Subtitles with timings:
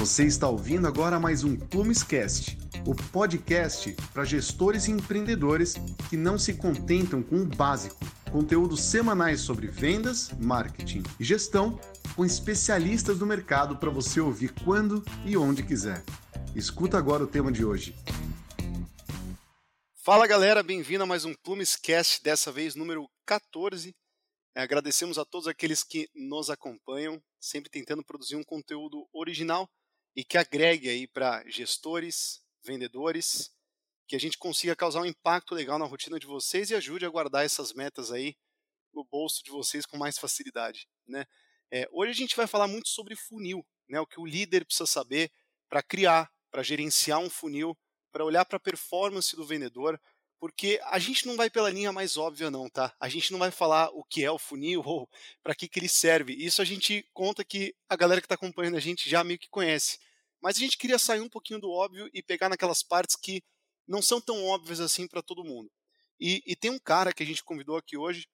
[0.00, 5.74] Você está ouvindo agora mais um Plumescast, o podcast para gestores e empreendedores
[6.08, 7.98] que não se contentam com o básico.
[8.32, 11.78] Conteúdos semanais sobre vendas, marketing e gestão
[12.16, 16.02] com especialistas do mercado para você ouvir quando e onde quiser.
[16.56, 17.94] Escuta agora o tema de hoje.
[19.92, 23.94] Fala galera, bem-vindo a mais um Plumescast, dessa vez número 14.
[24.54, 29.68] É, agradecemos a todos aqueles que nos acompanham, sempre tentando produzir um conteúdo original
[30.14, 33.52] e que agregue aí para gestores, vendedores,
[34.06, 37.10] que a gente consiga causar um impacto legal na rotina de vocês e ajude a
[37.10, 38.36] guardar essas metas aí
[38.92, 41.24] no bolso de vocês com mais facilidade, né?
[41.72, 44.00] É, hoje a gente vai falar muito sobre funil, né?
[44.00, 45.30] O que o líder precisa saber
[45.68, 47.78] para criar, para gerenciar um funil,
[48.10, 50.00] para olhar para a performance do vendedor,
[50.40, 52.96] porque a gente não vai pela linha mais óbvia não, tá?
[52.98, 55.06] A gente não vai falar o que é o funil ou
[55.42, 56.32] para que, que ele serve.
[56.32, 59.50] Isso a gente conta que a galera que está acompanhando a gente já meio que
[59.50, 59.98] conhece.
[60.40, 63.42] Mas a gente queria sair um pouquinho do óbvio e pegar naquelas partes que
[63.86, 65.70] não são tão óbvias assim para todo mundo.
[66.18, 68.26] E, e, tem um cara que a gente convidou aqui hoje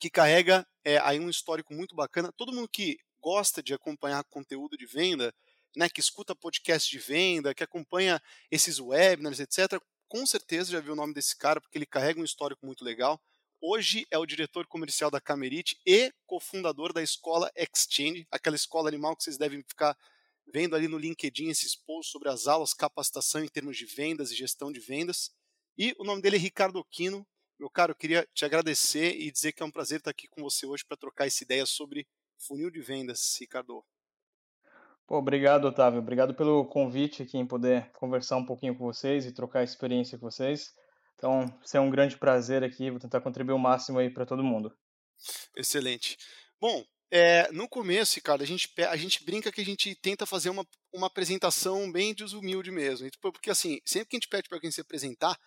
[0.00, 2.32] que carrega é, aí um histórico muito bacana.
[2.36, 5.32] Todo mundo que gosta de acompanhar conteúdo de venda,
[5.76, 10.92] né, que escuta podcast de venda, que acompanha esses webinars, etc., com certeza já viu
[10.92, 13.20] o nome desse cara, porque ele carrega um histórico muito legal.
[13.60, 19.16] Hoje é o diretor comercial da Camerite e cofundador da escola Exchange, aquela escola animal
[19.16, 19.96] que vocês devem ficar
[20.52, 24.36] vendo ali no LinkedIn esses posts sobre as aulas, capacitação em termos de vendas e
[24.36, 25.30] gestão de vendas.
[25.76, 27.26] E o nome dele é Ricardo Aquino.
[27.58, 30.42] Meu caro, eu queria te agradecer e dizer que é um prazer estar aqui com
[30.42, 32.06] você hoje para trocar essa ideia sobre
[32.38, 33.84] funil de vendas, Ricardo.
[35.06, 36.00] Pô, obrigado, Otávio.
[36.00, 40.28] Obrigado pelo convite aqui em poder conversar um pouquinho com vocês e trocar experiência com
[40.28, 40.74] vocês.
[41.14, 42.90] Então, isso é um grande prazer aqui.
[42.90, 44.76] Vou tentar contribuir o máximo aí para todo mundo.
[45.56, 46.18] Excelente.
[46.60, 50.50] Bom, é, no começo, Ricardo, a gente, a gente brinca que a gente tenta fazer
[50.50, 53.08] uma, uma apresentação bem desumilde mesmo.
[53.08, 55.38] Tipo, porque assim, sempre que a gente pede para alguém se apresentar,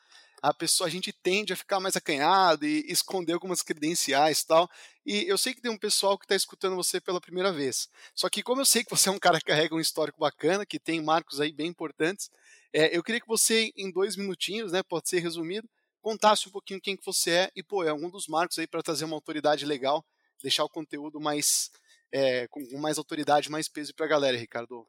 [0.42, 4.70] a pessoa a gente tende a ficar mais acanhado e esconder algumas credenciais e tal.
[5.06, 7.90] E eu sei que tem um pessoal que está escutando você pela primeira vez.
[8.14, 10.66] Só que como eu sei que você é um cara que carrega um histórico bacana,
[10.66, 12.30] que tem marcos aí bem importantes,
[12.74, 15.68] é, eu queria que você, em dois minutinhos, né, pode ser resumido,
[16.02, 18.84] contasse um pouquinho quem que você é e, pô, é um dos marcos aí para
[18.84, 20.06] trazer uma autoridade legal,
[20.42, 21.72] deixar o conteúdo mais
[22.12, 24.88] é, com mais autoridade, mais peso para a galera, Ricardo.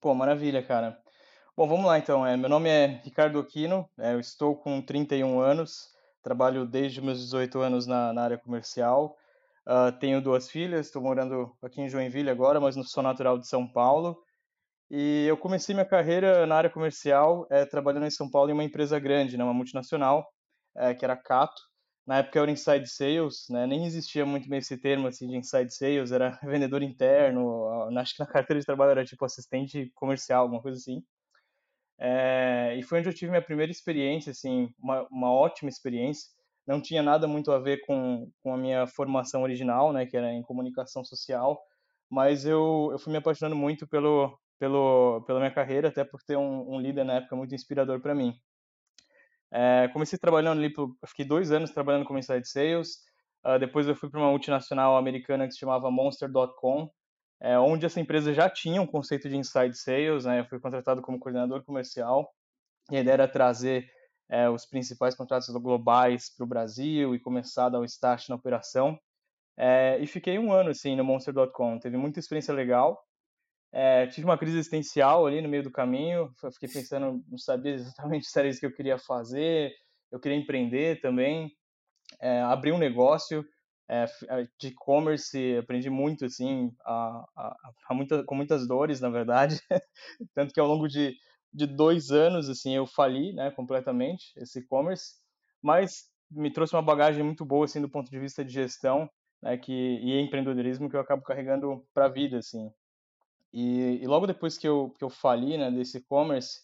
[0.00, 1.02] Pô, maravilha, cara.
[1.60, 2.26] Bom, vamos lá então.
[2.26, 5.90] É, meu nome é Ricardo Aquino, é, eu estou com 31 anos,
[6.22, 9.14] trabalho desde meus 18 anos na, na área comercial.
[9.68, 13.46] Uh, tenho duas filhas, estou morando aqui em Joinville agora, mas não sou natural de
[13.46, 14.24] São Paulo.
[14.90, 18.64] E eu comecei minha carreira na área comercial, é, trabalhando em São Paulo em uma
[18.64, 20.26] empresa grande, né, uma multinacional,
[20.74, 21.60] é, que era Cato.
[22.06, 25.70] Na época era inside sales, né, nem existia muito bem esse termo assim, de inside
[25.74, 30.62] sales, era vendedor interno, acho que na carteira de trabalho era tipo assistente comercial, alguma
[30.62, 31.04] coisa assim.
[32.02, 36.30] É, e foi onde eu tive minha primeira experiência, assim, uma, uma ótima experiência.
[36.66, 40.32] Não tinha nada muito a ver com, com a minha formação original, né, que era
[40.32, 41.60] em comunicação social,
[42.08, 46.36] mas eu, eu fui me apaixonando muito pelo, pelo, pela minha carreira, até por ter
[46.36, 48.34] um, um líder na época muito inspirador para mim.
[49.52, 50.72] É, comecei trabalhando ali,
[51.06, 52.98] fiquei dois anos trabalhando como inside sales,
[53.44, 56.88] uh, depois eu fui para uma multinacional americana que se chamava Monster.com,
[57.40, 60.40] é, onde essa empresa já tinha um conceito de inside sales, né?
[60.40, 62.30] Eu fui contratado como coordenador comercial
[62.90, 63.86] e a ideia era trazer
[64.28, 68.36] é, os principais contratos globais para o Brasil e começar a dar o start na
[68.36, 68.98] operação.
[69.56, 73.02] É, e fiquei um ano assim no Monster.com, teve muita experiência legal.
[73.72, 78.26] É, tive uma crise existencial ali no meio do caminho, fiquei pensando, não sabia exatamente
[78.28, 79.72] se era isso que eu queria fazer,
[80.10, 81.52] eu queria empreender também,
[82.20, 83.44] é, abrir um negócio,
[83.90, 84.06] é,
[84.56, 87.56] de e-commerce, aprendi muito, assim, a, a,
[87.88, 89.60] a muita, com muitas dores, na verdade,
[90.32, 91.16] tanto que ao longo de,
[91.52, 95.16] de dois anos, assim, eu fali, né, completamente esse e-commerce,
[95.60, 99.10] mas me trouxe uma bagagem muito boa, assim, do ponto de vista de gestão,
[99.42, 102.70] né, que, e empreendedorismo que eu acabo carregando para a vida, assim.
[103.52, 106.60] E, e, logo depois que eu, que eu fali, né, desse e-commerce,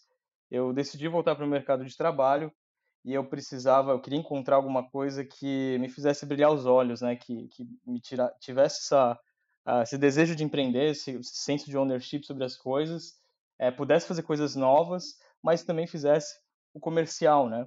[0.49, 2.49] eu decidi voltar para o mercado de trabalho
[3.07, 7.15] e eu precisava, eu queria encontrar alguma coisa que me fizesse brilhar os olhos, né,
[7.15, 9.17] que, que me tira, tivesse essa,
[9.65, 13.13] uh, esse desejo de empreender, esse, esse, senso de ownership sobre as coisas,
[13.57, 16.37] é, pudesse fazer coisas novas, mas também fizesse
[16.73, 17.65] o comercial, né.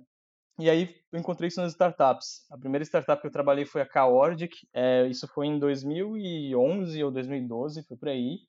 [0.58, 2.44] E aí eu encontrei isso nas startups.
[2.50, 7.10] A primeira startup que eu trabalhei foi a Kaordic, é, isso foi em 2011 ou
[7.10, 8.40] 2012, foi por aí.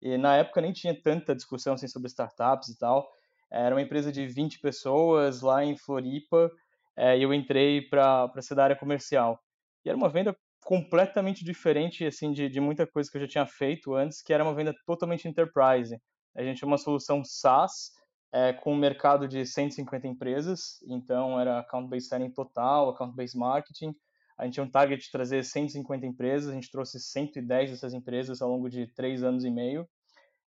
[0.00, 3.10] E na época nem tinha tanta discussão assim, sobre startups e tal.
[3.52, 6.50] Era uma empresa de 20 pessoas lá em Floripa
[6.96, 9.38] é, e eu entrei para ser da área comercial.
[9.84, 10.34] E era uma venda
[10.64, 14.42] completamente diferente assim de, de muita coisa que eu já tinha feito antes, que era
[14.42, 16.00] uma venda totalmente enterprise.
[16.34, 17.90] A gente é uma solução SaaS
[18.32, 23.94] é, com um mercado de 150 empresas, então era account-based selling total, account-based marketing.
[24.38, 28.40] A gente tinha um target de trazer 150 empresas, a gente trouxe 110 dessas empresas
[28.40, 29.86] ao longo de três anos e meio.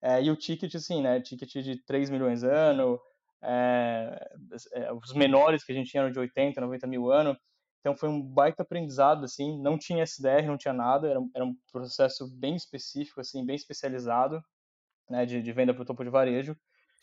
[0.04, 3.00] É, e o ticket, assim, né, ticket de 3 milhões ano,
[3.42, 4.30] é,
[4.72, 7.34] é, os menores que a gente tinha eram de 80, 90 mil ano.
[7.80, 11.56] Então foi um baita aprendizado, assim, não tinha SDR, não tinha nada, era, era um
[11.72, 14.44] processo bem específico, assim, bem especializado,
[15.08, 16.54] né, de, de venda para o topo de varejo.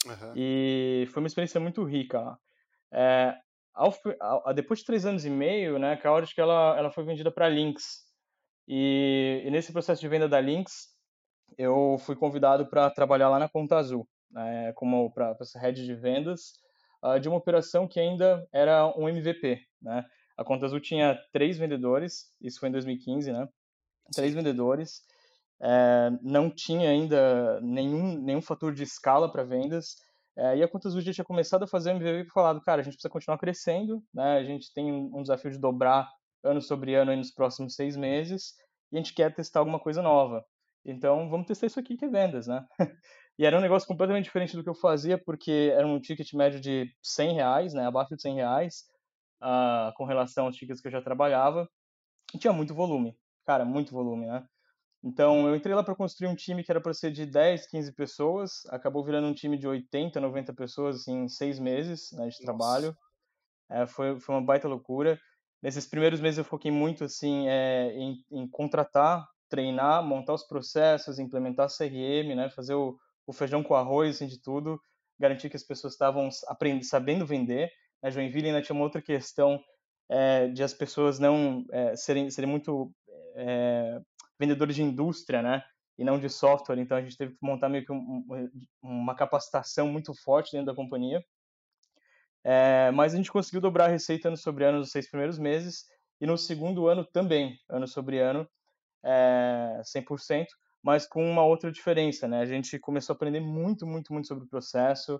[0.06, 0.33] Uhum.
[0.36, 2.38] E foi uma experiência muito rica.
[2.92, 3.36] É,
[3.74, 7.31] ao, ao, depois de três anos e meio, né, a Kaorisk, ela, ela foi vendida
[7.31, 8.06] para Lynx.
[8.68, 10.91] E, e, nesse processo de venda da Lynx,
[11.57, 15.95] eu fui convidado para trabalhar lá na Conta Azul, né, como para essa rede de
[15.95, 16.53] vendas
[17.03, 19.59] uh, de uma operação que ainda era um MVP.
[19.81, 20.06] Né?
[20.38, 23.48] A Conta Azul tinha três vendedores, isso foi em 2015, né?
[24.13, 25.01] Três vendedores
[25.62, 29.95] é, não tinha ainda nenhum, nenhum fator de escala para vendas.
[30.36, 32.94] É, e a Contas já tinha começado a fazer MVP e falado, cara, a gente
[32.94, 34.38] precisa continuar crescendo, né?
[34.38, 36.09] a gente tem um desafio de dobrar
[36.44, 38.56] ano sobre ano nos próximos seis meses
[38.92, 40.44] e a gente quer testar alguma coisa nova.
[40.86, 42.66] Então, vamos testar isso aqui que é vendas, né?
[43.38, 46.60] e era um negócio completamente diferente do que eu fazia, porque era um ticket médio
[46.60, 47.86] de 100 reais, né?
[47.86, 48.86] Abaixo de 100 reais,
[49.42, 51.69] uh, com relação aos tickets que eu já trabalhava.
[52.33, 53.16] E tinha muito volume.
[53.45, 54.45] Cara, muito volume, né?
[55.04, 57.94] Então, eu entrei lá para construir um time que era para ser de 10, 15
[57.94, 62.38] pessoas, acabou virando um time de 80, 90 pessoas assim, em seis meses né, de
[62.39, 62.95] trabalho.
[63.69, 65.19] É, foi, foi uma baita loucura.
[65.62, 71.19] Nesses primeiros meses eu foquei muito assim é, em, em, contratar, treinar, montar os processos,
[71.19, 74.81] implementar CRM, né, fazer o, o feijão com arroz assim, de tudo,
[75.19, 76.30] garantir que as pessoas estavam
[76.81, 77.69] sabendo vender.
[78.01, 78.12] A né.
[78.12, 79.62] Joinville ainda tinha uma outra questão
[80.09, 82.92] é, de as pessoas não é, serem, serem muito
[83.36, 84.00] é,
[84.39, 85.62] vendedores de indústria, né?
[85.97, 86.80] E não de software.
[86.80, 88.25] Então a gente teve que montar meio que um,
[88.81, 91.24] uma capacitação muito forte dentro da companhia.
[92.95, 95.86] Mas a gente conseguiu dobrar a receita ano sobre ano nos seis primeiros meses
[96.19, 98.47] e no segundo ano também, ano sobre ano,
[99.03, 100.45] é, 100%,
[100.83, 102.42] mas com uma outra diferença, né?
[102.42, 105.19] A gente começou a aprender muito, muito, muito sobre o processo,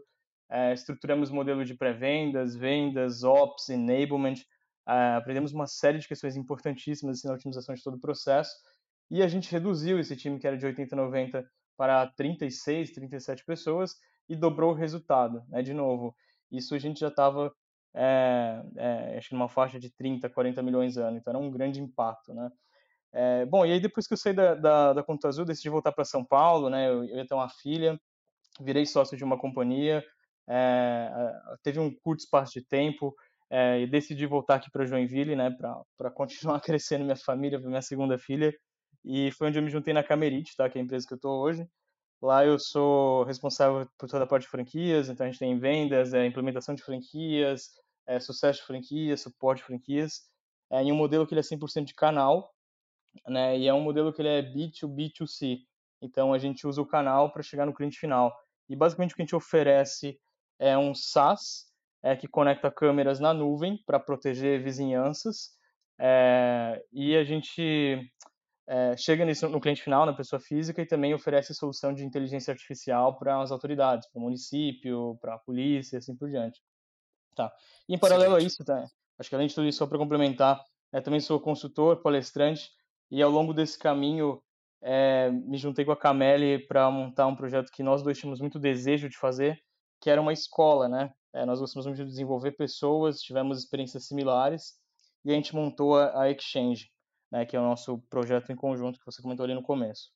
[0.50, 4.36] é, estruturamos modelo de pré-vendas, vendas, ops, enablement,
[4.88, 8.52] é, aprendemos uma série de questões importantíssimas assim, na otimização de todo o processo
[9.10, 11.46] e a gente reduziu esse time que era de 80, 90
[11.78, 13.96] para 36, 37 pessoas
[14.28, 15.62] e dobrou o resultado, né?
[15.62, 16.16] De novo,
[16.52, 17.54] isso a gente já estava,
[17.94, 21.82] é, é, acho que numa faixa de 30, 40 milhões ano, então era um grande
[21.82, 22.50] impacto, né?
[23.14, 25.92] É, bom, e aí depois que eu saí da, da, da Conta Azul, decidi voltar
[25.92, 26.90] para São Paulo, né?
[26.90, 28.00] Eu, eu ia ter uma filha,
[28.60, 30.04] virei sócio de uma companhia,
[30.48, 31.12] é,
[31.64, 33.16] teve um curto espaço de tempo
[33.50, 35.52] é, e decidi voltar aqui para Joinville, né?
[35.98, 38.54] Para continuar crescendo minha família, minha segunda filha.
[39.04, 40.70] E foi onde eu me juntei na Camerite, tá?
[40.70, 41.68] Que é a empresa que eu estou hoje.
[42.22, 46.14] Lá eu sou responsável por toda a parte de franquias, então a gente tem vendas,
[46.14, 47.72] é, implementação de franquias,
[48.06, 50.22] é, sucesso de franquias, suporte de franquias,
[50.70, 52.51] é, em um modelo que ele é 100% de canal,
[53.28, 55.60] né, e é um modelo que ele é B2B2C,
[56.02, 58.36] então a gente usa o canal para chegar no cliente final.
[58.68, 60.20] E basicamente o que a gente oferece
[60.58, 61.70] é um SaaS,
[62.04, 65.52] é, que conecta câmeras na nuvem para proteger vizinhanças,
[66.00, 68.12] é, e a gente
[68.68, 72.52] é, chega nisso no cliente final, na pessoa física, e também oferece solução de inteligência
[72.52, 76.60] artificial para as autoridades, para o município, para a polícia, assim por diante.
[77.36, 77.52] Tá.
[77.88, 78.44] E em paralelo Excelente.
[78.44, 78.88] a isso, tá,
[79.20, 82.70] acho que além de tudo isso, só para complementar, é, também sou consultor, palestrante,
[83.12, 84.42] e ao longo desse caminho
[84.82, 88.58] é, me juntei com a Cameli para montar um projeto que nós dois tínhamos muito
[88.58, 89.62] desejo de fazer,
[90.00, 91.14] que era uma escola, né?
[91.34, 94.74] É, nós gostamos muito de desenvolver pessoas, tivemos experiências similares,
[95.24, 96.90] e a gente montou a, a Exchange
[97.32, 100.12] né, que é o nosso projeto em conjunto que você comentou ali no começo.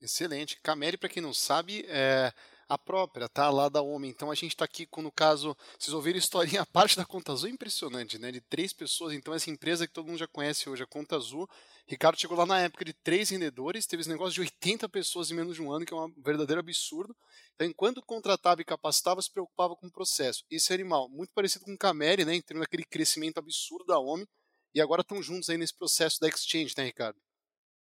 [0.00, 0.60] Excelente.
[0.62, 2.32] Cameri, para quem não sabe, é
[2.68, 3.48] a própria, tá?
[3.50, 4.10] Lá da Homem.
[4.10, 7.04] Então a gente está aqui com, no caso, vocês ouviram a historinha, a parte da
[7.04, 8.32] Conta Azul é impressionante, né?
[8.32, 9.12] De três pessoas.
[9.12, 11.48] Então essa empresa que todo mundo já conhece hoje, a Conta Azul.
[11.86, 15.34] Ricardo chegou lá na época de três vendedores, teve esse negócio de 80 pessoas em
[15.34, 17.16] menos de um ano, que é um verdadeiro absurdo.
[17.54, 20.44] Então, enquanto contratava e capacitava, se preocupava com o processo.
[20.50, 22.34] Esse animal, muito parecido com o Cameri, né?
[22.34, 24.26] Em termos daquele crescimento absurdo da Homem
[24.74, 27.18] e agora estão juntos aí nesse processo da Exchange, né, Ricardo?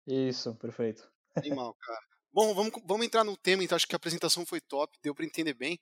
[0.07, 1.11] Isso, perfeito.
[1.35, 2.14] Animal, cara.
[2.35, 5.25] Bom, vamos, vamos entrar no tema, então acho que a apresentação foi top, deu para
[5.25, 5.79] entender bem.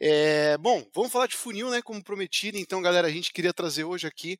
[0.00, 2.58] É, bom, vamos falar de funil, né, como prometido.
[2.58, 4.36] Então, galera, a gente queria trazer hoje aqui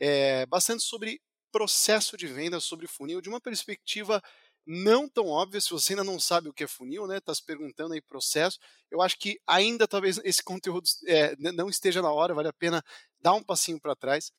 [0.00, 1.20] é, bastante sobre
[1.52, 4.20] processo de venda, sobre funil, de uma perspectiva
[4.66, 7.44] não tão óbvia, se você ainda não sabe o que é funil, né, está se
[7.44, 8.58] perguntando aí processo,
[8.90, 12.82] eu acho que ainda talvez esse conteúdo é, não esteja na hora, vale a pena
[13.20, 14.32] dar um passinho para trás.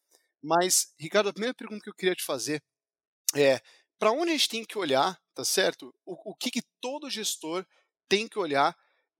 [0.43, 2.61] Mas, Ricardo, a primeira pergunta que eu queria te fazer
[3.35, 3.61] é:
[3.97, 5.93] para onde a gente tem que olhar, tá certo?
[6.05, 7.65] O, o que, que todo gestor
[8.07, 8.75] tem que olhar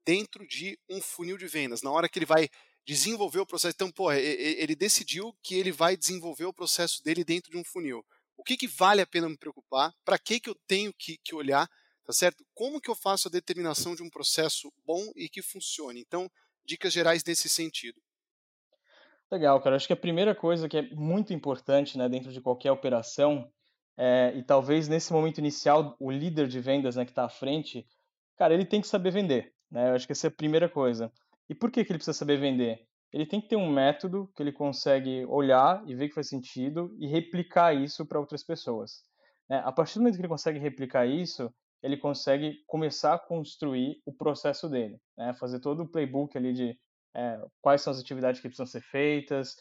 [0.06, 2.50] dentro de um funil de vendas, na hora que ele vai
[2.86, 3.74] desenvolver o processo.
[3.76, 8.06] Então, pô, ele decidiu que ele vai desenvolver o processo dele dentro de um funil.
[8.38, 9.94] O que, que vale a pena me preocupar?
[10.04, 11.68] Para que, que eu tenho que, que olhar?
[12.06, 12.46] Tá certo?
[12.54, 16.00] Como que eu faço a determinação de um processo bom e que funcione?
[16.00, 16.30] Então,
[16.64, 18.00] dicas gerais nesse sentido.
[19.32, 19.76] Legal, cara.
[19.76, 23.52] Acho que a primeira coisa que é muito importante né, dentro de qualquer operação,
[23.98, 27.88] é, e talvez nesse momento inicial, o líder de vendas né, que está à frente,
[28.38, 29.54] cara, ele tem que saber vender.
[29.72, 29.90] Né?
[29.90, 31.12] Eu acho que essa é a primeira coisa.
[31.50, 32.86] E por que, que ele precisa saber vender?
[33.14, 36.94] Ele tem que ter um método que ele consegue olhar e ver que faz sentido
[37.00, 39.04] e replicar isso para outras pessoas.
[39.50, 39.62] Né?
[39.64, 44.12] A partir do momento que ele consegue replicar isso, ele consegue começar a construir o
[44.12, 45.34] processo dele, né?
[45.36, 46.78] fazer todo o playbook ali de
[47.16, 49.56] é, quais são as atividades que precisam ser feitas,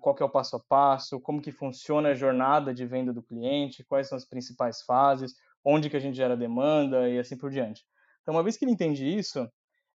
[0.00, 3.22] qual que é o passo a passo, como que funciona a jornada de venda do
[3.22, 7.50] cliente, quais são as principais fases, onde que a gente gera demanda e assim por
[7.50, 7.84] diante.
[8.22, 9.48] Então, uma vez que ele entende isso,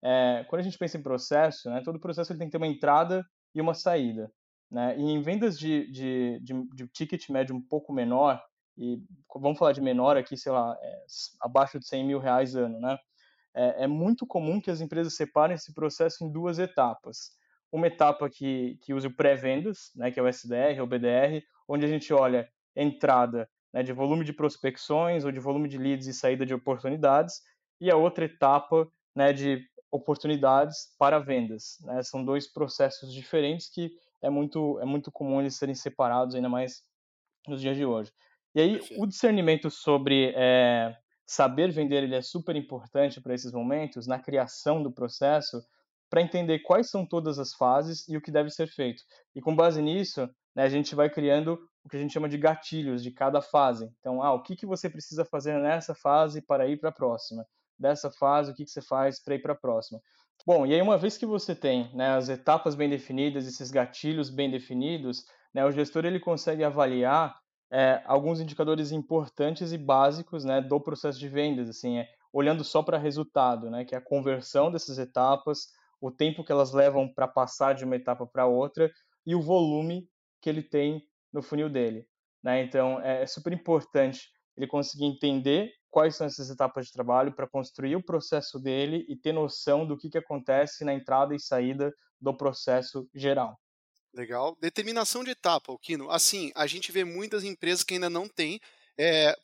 [0.04, 2.68] é, quando a gente pensa em processo, né, todo processo ele tem que ter uma
[2.68, 4.32] entrada e uma saída.
[4.70, 4.98] Né?
[4.98, 8.42] E em vendas de, de, de, de ticket médio um pouco menor,
[8.78, 9.04] e
[9.36, 11.06] vamos falar de menor aqui, sei lá, é,
[11.42, 12.98] abaixo de 100 mil reais ano, né?
[13.54, 17.32] É, é, muito comum que as empresas separem esse processo em duas etapas.
[17.72, 21.86] Uma etapa que, que usa o pré-vendas, né, que é o SDR ou BDR, onde
[21.86, 26.14] a gente olha entrada né, de volume de prospecções ou de volume de leads e
[26.14, 27.42] saída de oportunidades,
[27.80, 31.78] e a outra etapa né, de oportunidades para vendas.
[31.82, 32.02] Né?
[32.04, 36.84] São dois processos diferentes que é muito, é muito comum eles serem separados, ainda mais
[37.48, 38.12] nos dias de hoje.
[38.54, 44.06] E aí, o discernimento sobre é, saber vender ele é super importante para esses momentos,
[44.08, 45.64] na criação do processo,
[46.12, 49.02] para entender quais são todas as fases e o que deve ser feito.
[49.34, 52.38] E com base nisso, né, a gente vai criando o que a gente chama de
[52.38, 53.90] gatilhos de cada fase.
[54.00, 57.46] Então, ah, o que, que você precisa fazer nessa fase para ir para a próxima?
[57.80, 60.02] Dessa fase, o que, que você faz para ir para a próxima?
[60.46, 64.30] Bom, e aí uma vez que você tem né, as etapas bem definidas, esses gatilhos
[64.30, 67.40] bem definidos, né, o gestor ele consegue avaliar
[67.72, 72.84] é, alguns indicadores importantes e básicos né, do processo de vendas, assim, é, olhando só
[72.84, 75.68] para resultado, né, que é a conversão dessas etapas,
[76.02, 78.92] o tempo que elas levam para passar de uma etapa para outra
[79.26, 80.10] e o volume
[80.42, 82.06] que ele tem no funil dele.
[82.44, 82.64] Né?
[82.64, 87.48] Então, é, é super importante ele conseguir entender quais são essas etapas de trabalho para
[87.48, 91.94] construir o processo dele e ter noção do que, que acontece na entrada e saída
[92.20, 93.60] do processo geral.
[94.14, 94.58] Legal.
[94.60, 96.10] Determinação de etapa, Kino.
[96.10, 98.60] Assim, a gente vê muitas empresas que ainda não têm
[98.98, 99.36] é,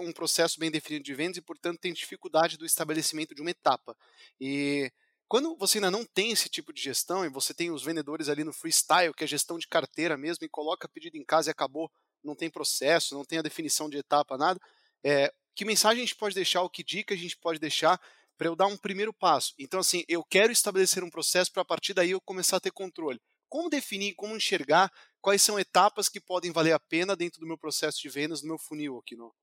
[0.00, 3.96] um processo bem definido de vendas e, portanto, tem dificuldade do estabelecimento de uma etapa.
[4.40, 4.90] E
[5.28, 8.42] quando você ainda não tem esse tipo de gestão e você tem os vendedores ali
[8.42, 11.90] no freestyle, que é gestão de carteira mesmo, e coloca pedido em casa e acabou,
[12.24, 14.58] não tem processo, não tem a definição de etapa, nada,
[15.04, 18.00] é, que mensagem a gente pode deixar, ou que dica a gente pode deixar
[18.38, 19.52] para eu dar um primeiro passo?
[19.58, 22.70] Então, assim, eu quero estabelecer um processo para a partir daí eu começar a ter
[22.70, 23.20] controle.
[23.48, 27.58] Como definir, como enxergar quais são etapas que podem valer a pena dentro do meu
[27.58, 29.34] processo de vendas, do meu funil aqui no.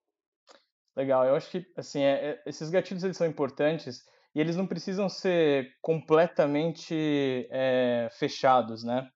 [0.96, 4.68] Legal, eu acho que assim, é, é, esses gatilhos eles são importantes e eles não
[4.68, 9.10] precisam ser completamente é, fechados, né?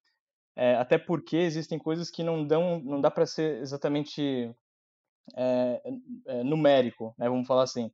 [0.56, 4.56] É, até porque existem coisas que não dão, não dá para ser exatamente
[5.36, 5.82] é,
[6.44, 7.28] numérico, né?
[7.28, 7.92] Vamos falar assim.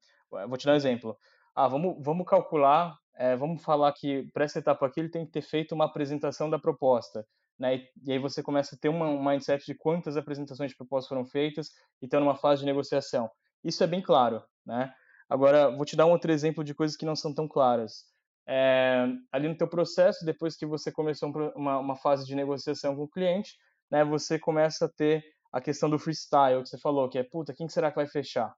[0.48, 1.18] vou te dar um exemplo.
[1.56, 2.96] Ah, vamos, vamos calcular
[3.40, 6.60] vamos falar que para essa etapa aqui ele tem que ter feito uma apresentação da
[6.60, 7.26] proposta.
[7.58, 7.78] Né?
[7.78, 11.08] E, e aí você começa a ter uma, um mindset de quantas apresentações de propostas
[11.08, 11.70] foram feitas
[12.02, 13.30] e está numa fase de negociação.
[13.64, 14.44] Isso é bem claro.
[14.66, 14.94] Né?
[15.30, 18.04] Agora, vou te dar um outro exemplo de coisas que não são tão claras.
[18.48, 23.04] É, ali no teu processo, depois que você começou uma, uma fase de negociação com
[23.04, 23.56] o cliente,
[23.90, 27.54] né, você começa a ter a questão do freestyle que você falou, que é, puta,
[27.54, 28.54] quem será que vai fechar?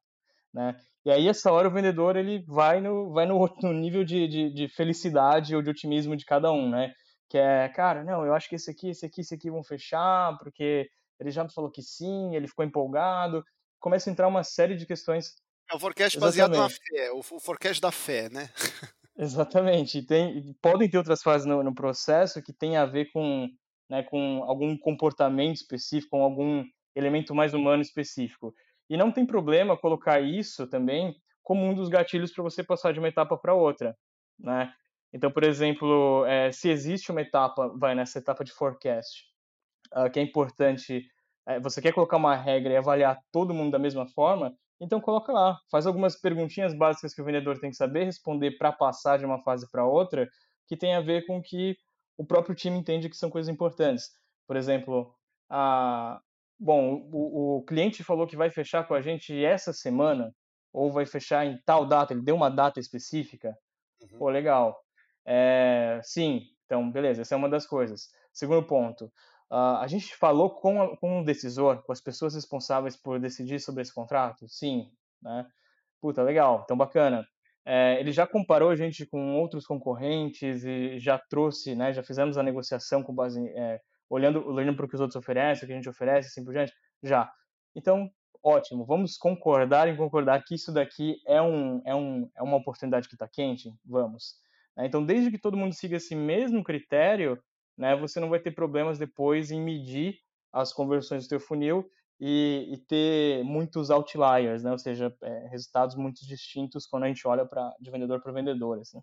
[0.54, 0.76] Né?
[1.06, 4.54] E aí, essa hora, o vendedor ele vai no, vai no, no nível de, de,
[4.54, 6.92] de, felicidade ou de otimismo de cada um, né?
[7.30, 10.38] Que é, cara, não, eu acho que esse aqui, esse aqui, esse aqui vão fechar,
[10.40, 13.44] porque ele já me falou que sim, ele ficou empolgado.
[13.80, 15.34] Começa a entrar uma série de questões.
[15.70, 18.50] É o forecast baseado na fé, o, o forecast da fé, né?
[19.18, 20.02] Exatamente.
[20.04, 23.50] Tem, podem ter outras fases no, no processo que tem a ver com,
[23.90, 26.64] né, com algum comportamento específico, com algum
[26.96, 28.54] elemento mais humano específico.
[28.90, 33.00] E não tem problema colocar isso também como um dos gatilhos para você passar de
[33.00, 33.98] uma etapa para outra,
[34.40, 34.74] né?
[35.14, 39.24] Então, por exemplo, é, se existe uma etapa, vai nessa etapa de forecast,
[39.96, 41.06] uh, que é importante,
[41.48, 45.32] é, você quer colocar uma regra e avaliar todo mundo da mesma forma, então coloca
[45.32, 49.26] lá, faz algumas perguntinhas básicas que o vendedor tem que saber responder para passar de
[49.26, 50.28] uma fase para outra,
[50.68, 51.76] que tem a ver com que
[52.18, 54.10] o próprio time entende que são coisas importantes.
[54.48, 55.14] Por exemplo,
[55.50, 56.20] a,
[56.60, 60.34] bom, o, o cliente falou que vai fechar com a gente essa semana,
[60.74, 63.58] ou vai fechar em tal data, ele deu uma data específica.
[64.02, 64.20] Uhum.
[64.20, 64.78] Pô, legal.
[65.26, 68.10] É, sim, então, beleza, essa é uma das coisas.
[68.34, 69.12] Segundo ponto,
[69.52, 73.82] uh, a gente falou com, com o decisor, com as pessoas responsáveis por decidir sobre
[73.82, 74.48] esse contrato?
[74.48, 74.90] Sim,
[75.22, 75.46] né?
[76.02, 77.28] Puta, legal, então bacana.
[77.70, 82.38] É, ele já comparou a gente com outros concorrentes e já trouxe, né, já fizemos
[82.38, 85.74] a negociação com base, é, olhando, olhando para o que os outros oferecem, o que
[85.74, 86.72] a gente oferece, assim por diante?
[87.04, 87.30] Já.
[87.76, 88.10] Então,
[88.42, 93.10] ótimo, vamos concordar em concordar que isso daqui é, um, é, um, é uma oportunidade
[93.10, 93.70] que está quente?
[93.86, 94.36] Vamos.
[94.78, 94.86] Né?
[94.86, 97.38] Então, desde que todo mundo siga esse mesmo critério,
[97.78, 100.20] né, você não vai ter problemas depois em medir
[100.52, 105.96] as conversões do seu funil e, e ter muitos outliers, né, ou seja, é, resultados
[105.96, 108.80] muito distintos quando a gente olha para de vendedor para vendedor.
[108.80, 109.00] Assim.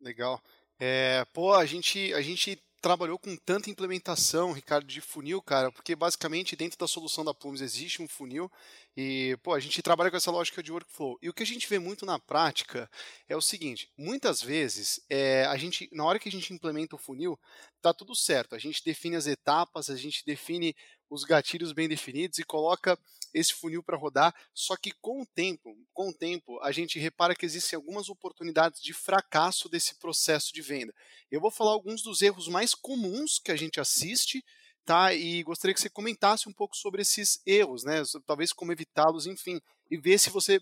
[0.00, 0.40] Legal.
[0.80, 5.96] É, pô, a gente, a gente trabalhou com tanta implementação, Ricardo, de funil, cara, porque
[5.96, 8.50] basicamente dentro da solução da Plumes existe um funil
[8.96, 11.18] e, pô, a gente trabalha com essa lógica de workflow.
[11.22, 12.90] E o que a gente vê muito na prática
[13.28, 16.98] é o seguinte: muitas vezes, é, a gente, na hora que a gente implementa o
[16.98, 17.38] funil,
[17.80, 18.54] tá tudo certo.
[18.54, 20.74] A gente define as etapas, a gente define
[21.10, 22.98] os gatilhos bem definidos e coloca
[23.32, 24.34] esse funil para rodar.
[24.54, 28.80] Só que com o tempo, com o tempo, a gente repara que existem algumas oportunidades
[28.80, 30.94] de fracasso desse processo de venda.
[31.30, 34.44] Eu vou falar alguns dos erros mais comuns que a gente assiste,
[34.84, 35.12] tá?
[35.12, 38.02] E gostaria que você comentasse um pouco sobre esses erros, né?
[38.26, 39.60] Talvez como evitá-los, enfim,
[39.90, 40.60] e ver se você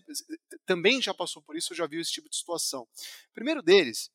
[0.65, 2.87] também já passou por isso ou já viu esse tipo de situação.
[3.33, 4.09] primeiro deles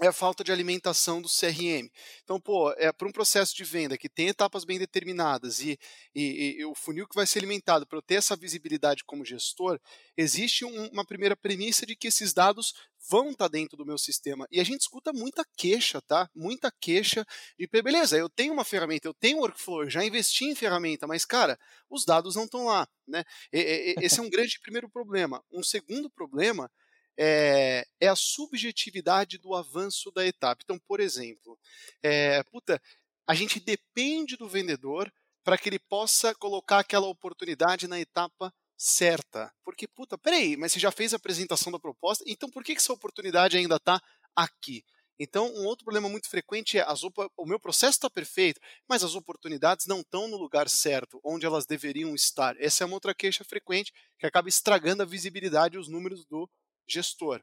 [0.00, 1.90] é a falta de alimentação do CRM.
[2.22, 5.78] Então, pô, é para um processo de venda que tem etapas bem determinadas e,
[6.14, 9.80] e, e o funil que vai ser alimentado para eu ter essa visibilidade como gestor,
[10.16, 12.74] existe um, uma primeira premissa de que esses dados
[13.10, 14.46] vão estar tá dentro do meu sistema.
[14.50, 16.28] E a gente escuta muita queixa, tá?
[16.34, 17.24] Muita queixa
[17.58, 21.24] de, beleza, eu tenho uma ferramenta, eu tenho workflow, eu já investi em ferramenta, mas,
[21.24, 21.58] cara,
[21.90, 23.24] os dados não estão lá, né?
[23.52, 25.42] E, esse é um grande primeiro problema.
[25.50, 26.70] Um segundo problema
[27.18, 30.62] é, é, a subjetividade do avanço da etapa.
[30.62, 31.58] Então, por exemplo,
[32.02, 32.80] é, puta,
[33.26, 39.52] a gente depende do vendedor para que ele possa colocar aquela oportunidade na etapa certa.
[39.64, 42.80] Porque, puta, peraí, mas você já fez a apresentação da proposta, então por que, que
[42.80, 44.00] essa oportunidade ainda está
[44.36, 44.84] aqui?
[45.20, 49.16] Então, um outro problema muito frequente é as o meu processo está perfeito, mas as
[49.16, 52.54] oportunidades não estão no lugar certo, onde elas deveriam estar.
[52.60, 56.48] Essa é uma outra queixa frequente que acaba estragando a visibilidade e os números do
[56.88, 57.42] gestor.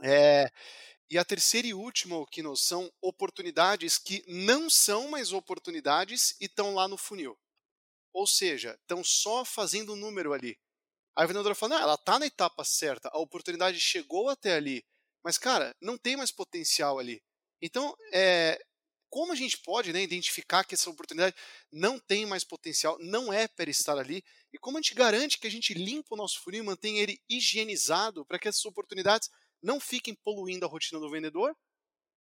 [0.00, 0.50] É,
[1.10, 6.46] e a terceira e última, que não são oportunidades que não são mais oportunidades e
[6.46, 7.38] estão lá no funil.
[8.14, 10.58] Ou seja, estão só fazendo o número ali.
[11.14, 14.82] Aí a vendedora fala, ela está na etapa certa, a oportunidade chegou até ali,
[15.22, 17.22] mas, cara, não tem mais potencial ali.
[17.60, 18.58] Então, é,
[19.12, 21.36] como a gente pode né, identificar que essa oportunidade
[21.70, 25.46] não tem mais potencial, não é para estar ali, e como a gente garante que
[25.46, 29.28] a gente limpa o nosso funil e mantém ele higienizado para que essas oportunidades
[29.62, 31.54] não fiquem poluindo a rotina do vendedor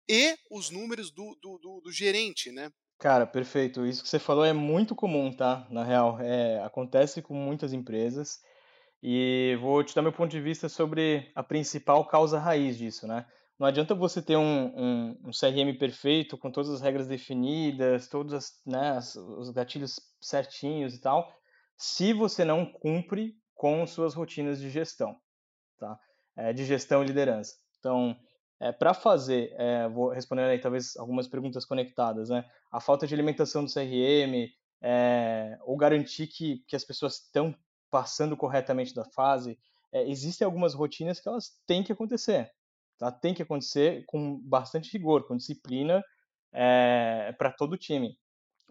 [0.07, 2.69] e os números do, do, do, do gerente, né?
[2.99, 3.83] Cara, perfeito.
[3.83, 5.67] Isso que você falou é muito comum, tá?
[5.71, 8.39] Na real, é, acontece com muitas empresas
[9.01, 13.25] e vou te dar meu ponto de vista sobre a principal causa raiz disso, né?
[13.57, 18.33] Não adianta você ter um, um, um CRM perfeito, com todas as regras definidas, todos
[18.33, 18.99] as, né,
[19.37, 21.33] os gatilhos certinhos e tal,
[21.77, 25.15] se você não cumpre com suas rotinas de gestão,
[25.77, 25.97] tá?
[26.35, 27.55] É, de gestão e liderança.
[27.79, 28.15] Então,
[28.59, 32.45] é, para fazer, é, vou responder aí talvez algumas perguntas conectadas, né?
[32.71, 34.49] A falta de alimentação do CRM,
[34.81, 37.55] é, ou garantir que, que as pessoas estão
[37.89, 39.57] passando corretamente da fase,
[39.93, 42.51] é, existem algumas rotinas que elas têm que acontecer.
[42.97, 43.11] Tá?
[43.11, 46.03] Tem que acontecer com bastante rigor, com disciplina
[46.53, 48.17] é, para todo o time.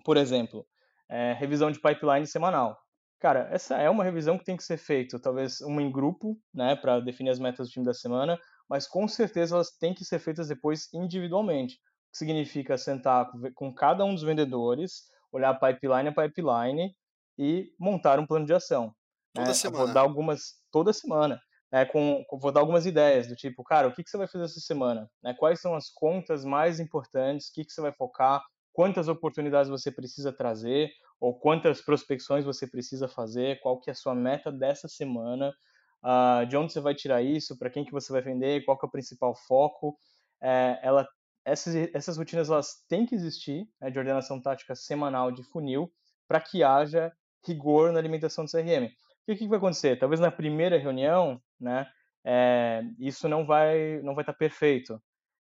[0.05, 0.67] Por exemplo,
[1.09, 2.79] é, revisão de pipeline semanal.
[3.21, 6.77] Cara, essa é uma revisão que tem que ser feita, talvez uma em grupo, né,
[6.77, 10.19] para definir as metas do time da semana, mas com certeza elas têm que ser
[10.19, 11.77] feitas depois individualmente.
[11.77, 16.95] O que significa sentar com cada um dos vendedores, olhar pipeline a pipeline
[17.39, 18.95] e montar um plano de ação.
[19.33, 19.55] Toda né?
[19.55, 19.85] semana.
[19.85, 21.41] Vou dar algumas toda semana
[21.75, 24.45] é, com, vou dar algumas ideias do tipo, cara, o que, que você vai fazer
[24.45, 25.11] essa semana?
[25.21, 25.35] Né?
[25.35, 27.49] Quais são as contas mais importantes?
[27.49, 28.41] O que, que você vai focar?
[28.73, 30.93] Quantas oportunidades você precisa trazer?
[31.19, 33.59] Ou quantas prospecções você precisa fazer?
[33.59, 35.53] Qual que é a sua meta dessa semana?
[36.01, 37.59] Uh, de onde você vai tirar isso?
[37.59, 38.65] Para quem que você vai vender?
[38.65, 39.99] Qual que é o principal foco?
[40.41, 41.09] É, ela,
[41.45, 45.93] essas, essas rotinas elas têm que existir né, de ordenação tática semanal de funil
[46.29, 47.13] para que haja
[47.45, 48.95] rigor na alimentação do CRM.
[49.27, 49.99] O que, que vai acontecer?
[49.99, 51.87] Talvez na primeira reunião, né,
[52.25, 55.01] é, isso não vai não vai estar tá perfeito.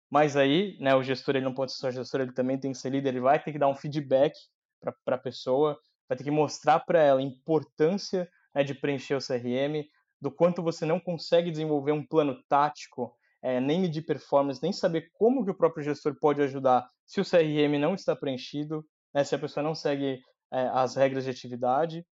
[0.10, 2.78] Mas aí, né, o gestor ele não pode ser só gestor, ele também tem que
[2.78, 4.34] ser líder, ele vai ter que dar um feedback
[4.80, 9.20] para a pessoa, vai ter que mostrar para ela a importância né, de preencher o
[9.20, 9.84] CRM,
[10.22, 15.10] do quanto você não consegue desenvolver um plano tático é, nem medir performance, nem saber
[15.14, 19.36] como que o próprio gestor pode ajudar se o CRM não está preenchido, né, se
[19.36, 22.06] a pessoa não segue é, as regras de atividade,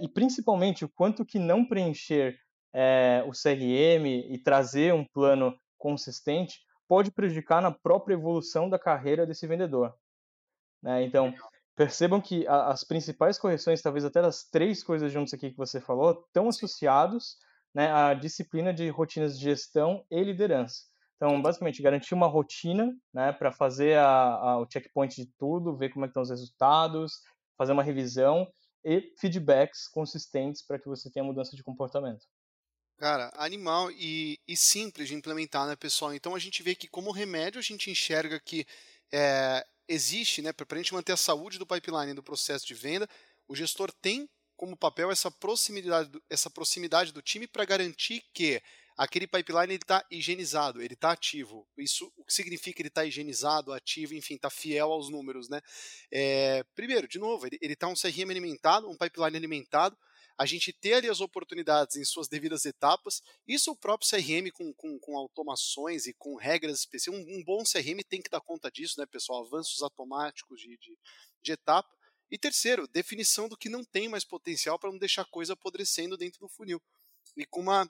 [0.00, 2.38] e principalmente o quanto que não preencher
[2.72, 9.26] é, o CRM e trazer um plano consistente pode prejudicar na própria evolução da carreira
[9.26, 9.94] desse vendedor.
[10.82, 11.04] Né?
[11.04, 11.32] Então,
[11.76, 15.80] percebam que a, as principais correções, talvez até das três coisas juntas aqui que você
[15.80, 17.36] falou, estão associados
[17.74, 20.90] né, à disciplina de rotinas de gestão e liderança.
[21.16, 25.90] Então, basicamente, garantir uma rotina né, para fazer a, a, o checkpoint de tudo, ver
[25.90, 27.22] como é estão os resultados,
[27.56, 28.48] fazer uma revisão
[28.84, 32.26] e feedbacks consistentes para que você tenha mudança de comportamento.
[32.98, 36.12] Cara, animal e, e, simples de implementar, né, pessoal?
[36.12, 38.66] Então a gente vê que como remédio a gente enxerga que
[39.10, 43.08] é, existe, né, para a gente manter a saúde do pipeline do processo de venda,
[43.48, 48.62] o gestor tem como papel essa proximidade, essa proximidade do time para garantir que
[48.96, 51.66] aquele pipeline está higienizado, ele está ativo.
[51.78, 55.60] Isso o que significa que ele está higienizado, ativo, enfim, está fiel aos números, né?
[56.12, 59.96] É, primeiro, de novo, ele está um CRM alimentado, um pipeline alimentado,
[60.40, 63.22] a gente ter ali as oportunidades em suas devidas etapas.
[63.46, 67.20] Isso o próprio CRM com, com, com automações e com regras específicas.
[67.20, 69.44] Um, um, bom CRM tem que dar conta disso, né, pessoal?
[69.44, 70.98] Avanços automáticos de, de,
[71.42, 71.94] de etapa.
[72.30, 76.40] E terceiro, definição do que não tem mais potencial para não deixar coisa apodrecendo dentro
[76.40, 76.80] do funil.
[77.36, 77.86] E com uma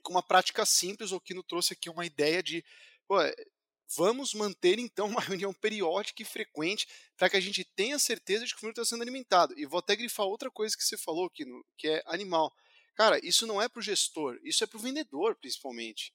[0.00, 2.64] com uma prática simples, o Kino trouxe aqui uma ideia de
[3.06, 3.16] pô,
[3.96, 8.52] vamos manter então uma reunião periódica e frequente para que a gente tenha certeza de
[8.52, 9.54] que o funil está sendo alimentado.
[9.58, 12.52] E vou até grifar outra coisa que você falou, Kino, que é animal.
[12.94, 16.12] Cara, isso não é para o gestor, isso é para o vendedor, principalmente.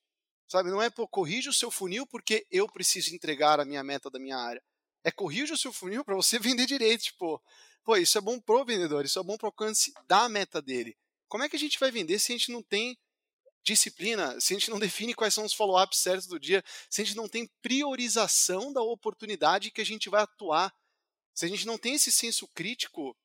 [0.47, 4.09] Sabe, não é, pô, corrija o seu funil porque eu preciso entregar a minha meta
[4.09, 4.63] da minha área.
[5.03, 7.41] É corrija o seu funil para você vender direito, tipo,
[7.83, 10.97] pô, isso é bom pro vendedor, isso é bom pro alcance da meta dele.
[11.27, 12.97] Como é que a gente vai vender se a gente não tem
[13.63, 17.05] disciplina, se a gente não define quais são os follow-ups certos do dia, se a
[17.05, 20.73] gente não tem priorização da oportunidade que a gente vai atuar,
[21.33, 23.15] se a gente não tem esse senso crítico,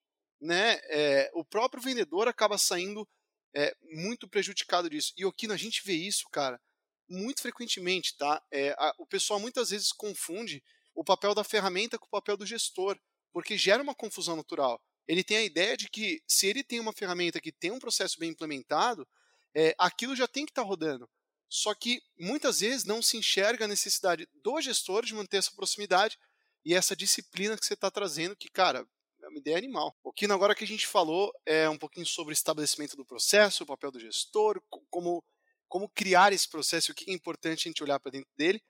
[0.40, 3.09] né, é, o próprio vendedor acaba saindo
[3.55, 5.12] é, muito prejudicado disso.
[5.16, 6.61] E aqui a gente vê isso, cara,
[7.09, 8.42] muito frequentemente, tá?
[8.51, 10.62] É, a, o pessoal muitas vezes confunde
[10.94, 12.99] o papel da ferramenta com o papel do gestor,
[13.33, 14.81] porque gera uma confusão natural.
[15.07, 18.18] Ele tem a ideia de que se ele tem uma ferramenta que tem um processo
[18.18, 19.07] bem implementado,
[19.55, 21.09] é, aquilo já tem que estar tá rodando.
[21.49, 26.19] Só que muitas vezes não se enxerga a necessidade do gestor de manter essa proximidade
[26.64, 28.87] e essa disciplina que você está trazendo, que, cara,
[29.23, 29.97] é uma ideia animal.
[30.03, 33.62] O que agora que a gente falou é um pouquinho sobre o estabelecimento do processo,
[33.62, 35.23] o papel do gestor, como,
[35.69, 38.61] como criar esse processo, o que é importante a gente olhar para dentro dele.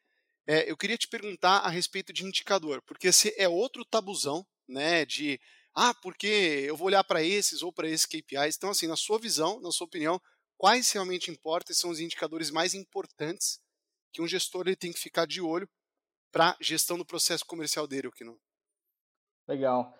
[0.46, 5.06] É, eu queria te perguntar a respeito de indicador, porque esse é outro tabuzão, né,
[5.06, 5.40] de
[5.74, 6.26] ah, porque
[6.68, 8.56] eu vou olhar para esses ou para esses KPIs.
[8.56, 10.20] Então, assim, na sua visão, na sua opinião,
[10.64, 13.60] quais realmente importam e são os indicadores mais importantes
[14.10, 15.68] que um gestor ele tem que ficar de olho
[16.32, 18.38] para gestão do processo comercial dele, o que não?
[19.46, 19.94] Legal.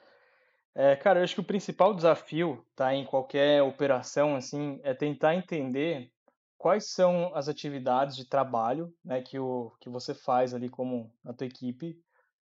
[0.74, 5.35] É, cara, eu acho que o principal desafio, tá, em qualquer operação, assim, é tentar
[5.35, 6.11] entender
[6.57, 11.35] quais são as atividades de trabalho, né, que, o, que você faz ali como na
[11.35, 11.94] tua equipe,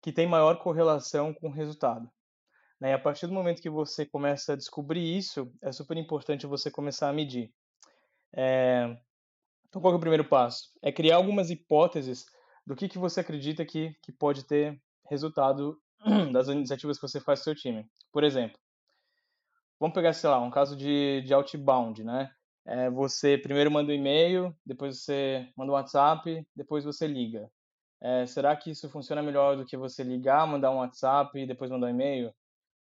[0.01, 2.09] que tem maior correlação com o resultado.
[2.81, 2.91] Né?
[2.91, 6.71] E a partir do momento que você começa a descobrir isso, é super importante você
[6.71, 7.53] começar a medir.
[8.37, 8.97] É...
[9.69, 10.71] Então, qual é o primeiro passo?
[10.83, 12.27] É criar algumas hipóteses
[12.67, 15.81] do que, que você acredita que, que pode ter resultado
[16.33, 17.87] das iniciativas que você faz com seu time.
[18.13, 18.59] Por exemplo,
[19.79, 22.31] vamos pegar, sei lá, um caso de, de outbound, né?
[22.67, 27.51] É, você primeiro manda um e-mail, depois você manda um WhatsApp, depois você liga.
[28.01, 31.71] É, será que isso funciona melhor do que você ligar, mandar um WhatsApp e depois
[31.71, 32.35] mandar um e-mail?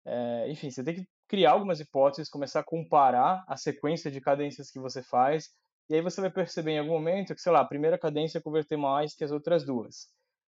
[0.06, 4.72] É, enfim, você tem que criar algumas hipóteses, começar a comparar a sequência de cadências
[4.72, 5.50] que você faz,
[5.90, 8.78] e aí você vai perceber em algum momento que, sei lá, a primeira cadência converter
[8.78, 10.10] mais que as outras duas.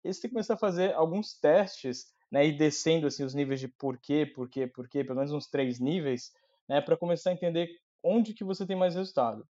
[0.03, 3.59] E você tem que começar a fazer alguns testes, né, e descendo assim os níveis
[3.59, 6.31] de porquê, porquê, porquê, pelo menos uns três níveis,
[6.67, 7.69] né, para começar a entender
[8.03, 9.47] onde que você tem mais resultado.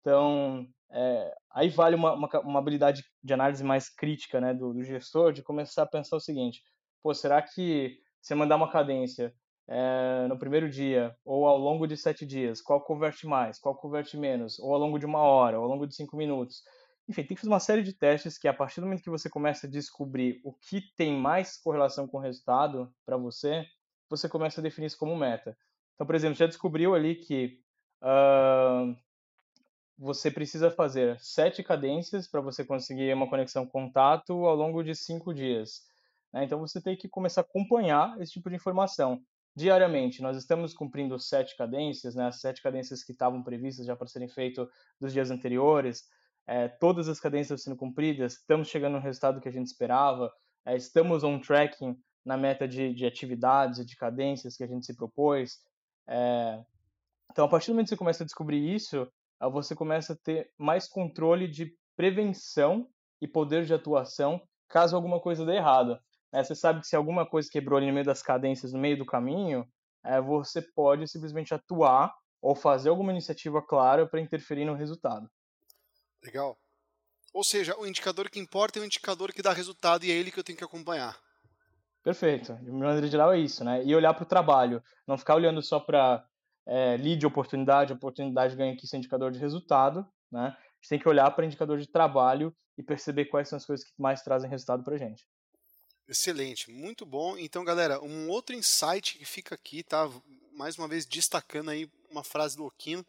[0.00, 4.82] Então, é, aí vale uma, uma, uma, habilidade de análise mais crítica né, do, do
[4.82, 6.62] gestor, de começar a pensar o seguinte,
[7.02, 9.34] pô, será que você mandar uma cadência
[9.66, 14.16] é, no primeiro dia, ou ao longo de sete dias, qual converte mais, qual converte
[14.16, 16.62] menos, ou ao longo de uma hora, ou ao longo de cinco minutos.
[17.08, 19.28] Enfim, tem que fazer uma série de testes que, a partir do momento que você
[19.28, 23.66] começa a descobrir o que tem mais correlação com o resultado para você,
[24.08, 25.56] você começa a definir isso como meta.
[25.94, 27.58] Então, por exemplo, já descobriu ali que
[28.02, 28.96] uh,
[29.98, 35.32] você precisa fazer sete cadências para você conseguir uma conexão contato ao longo de cinco
[35.34, 35.82] dias.
[36.32, 36.44] Né?
[36.44, 39.22] Então, você tem que começar a acompanhar esse tipo de informação
[39.56, 40.22] diariamente.
[40.22, 44.28] Nós estamos cumprindo sete cadências, né, as sete cadências que estavam previstas já para serem
[44.28, 44.68] feitas
[45.00, 46.02] dos dias anteriores.
[46.46, 50.30] é, todas as cadências sendo cumpridas, estamos chegando no resultado que a gente esperava,
[50.66, 54.84] é, estamos on tracking na meta de, de atividades e de cadências que a gente
[54.84, 55.58] se propôs.
[56.06, 56.62] É,
[57.30, 59.08] então, a partir do momento que você começa a descobrir isso,
[59.52, 62.88] você começa a ter mais controle de prevenção
[63.20, 65.98] e poder de atuação caso alguma coisa dê errado.
[66.34, 66.42] Né?
[66.42, 69.06] Você sabe que se alguma coisa quebrou ali no meio das cadências, no meio do
[69.06, 69.64] caminho,
[70.04, 75.30] é, você pode simplesmente atuar ou fazer alguma iniciativa clara para interferir no resultado.
[76.22, 76.58] Legal.
[77.32, 80.32] Ou seja, o indicador que importa é o indicador que dá resultado e é ele
[80.32, 81.16] que eu tenho que acompanhar.
[82.02, 82.52] Perfeito.
[82.56, 83.84] De maneira geral é isso, né?
[83.84, 86.26] E olhar para o trabalho, não ficar olhando só para
[86.66, 90.48] é, lead oportunidade, oportunidade ganha aqui esse indicador de resultado, né?
[90.48, 93.86] A gente tem que olhar para indicador de trabalho e perceber quais são as coisas
[93.86, 95.24] que mais trazem resultado para a gente.
[96.08, 97.36] Excelente, muito bom.
[97.38, 100.10] Então, galera, um outro insight que fica aqui, tá?
[100.52, 103.04] Mais uma vez destacando aí uma frase do Okino,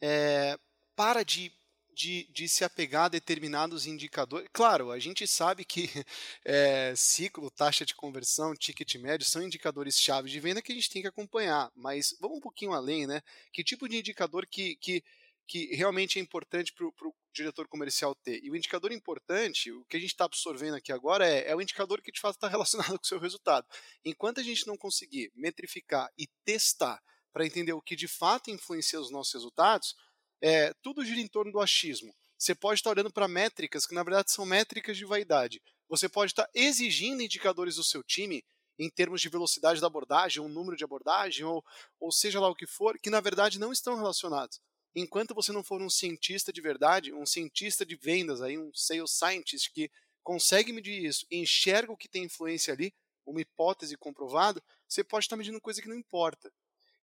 [0.00, 0.58] é,
[0.96, 1.52] para de
[1.94, 4.48] de, de, se apegar a determinados indicadores.
[4.52, 5.90] Claro, a gente sabe que
[6.44, 10.90] é, ciclo, taxa de conversão, ticket médio são indicadores chave de venda que a gente
[10.90, 13.22] tem que acompanhar, mas vamos um pouquinho além, né?
[13.52, 15.04] Que tipo de indicador que, que,
[15.46, 18.42] que realmente é importante para o diretor comercial ter?
[18.42, 21.60] E o indicador importante, o que a gente está absorvendo aqui agora é, é o
[21.60, 23.66] indicador que de fato está relacionado com o seu resultado.
[24.04, 27.02] Enquanto a gente não conseguir metrificar e testar
[27.32, 29.94] para entender o que de fato influencia os nossos resultados,
[30.40, 32.14] é, tudo gira em torno do achismo.
[32.36, 35.62] Você pode estar olhando para métricas que, na verdade, são métricas de vaidade.
[35.88, 38.44] Você pode estar exigindo indicadores do seu time
[38.78, 41.64] em termos de velocidade da abordagem, um número de abordagem, ou,
[42.00, 44.60] ou seja lá o que for, que na verdade não estão relacionados.
[44.94, 49.10] Enquanto você não for um cientista de verdade, um cientista de vendas, aí, um sales
[49.12, 49.90] scientist que
[50.22, 55.36] consegue medir isso enxerga o que tem influência ali, uma hipótese comprovada, você pode estar
[55.36, 56.52] medindo coisa que não importa.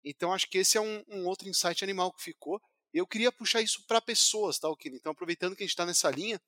[0.04, 2.62] Então acho que esse é um, um outro insight animal que ficou
[2.94, 4.98] eu queria puxar isso para pessoas, tá, Okini?
[4.98, 6.42] Então, aproveitando que a gente está nessa linha,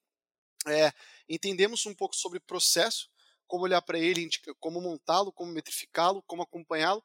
[0.68, 0.92] é,
[1.30, 3.10] entendemos um pouco sobre processo,
[3.48, 7.04] como olhar para ele, como montá-lo, como metrificá-lo, como acompanhá-lo.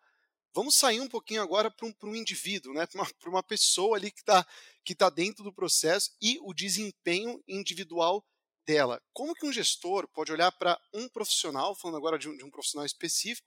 [0.56, 2.86] Vamos sair um pouquinho agora para um, um, indivíduo, né?
[2.88, 4.46] para uma, uma, pessoa ali que está
[4.82, 8.24] que tá dentro do processo e o desempenho individual
[8.66, 9.02] dela.
[9.12, 12.50] Como que um gestor pode olhar para um profissional, falando agora de um, de um,
[12.50, 13.46] profissional específico,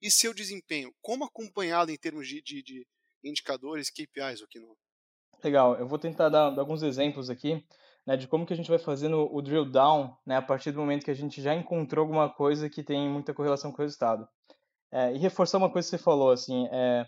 [0.00, 0.94] e seu desempenho?
[1.02, 2.86] Como acompanhá-lo em termos de, de, de
[3.22, 4.74] indicadores, KPIs, aqui no
[5.44, 7.62] Legal, eu vou tentar dar, dar alguns exemplos aqui,
[8.06, 10.80] né, de como que a gente vai fazendo o drill down, né, a partir do
[10.80, 14.26] momento que a gente já encontrou alguma coisa que tem muita correlação com o resultado.
[14.92, 17.06] É, e reforçar uma coisa que você falou, assim, é,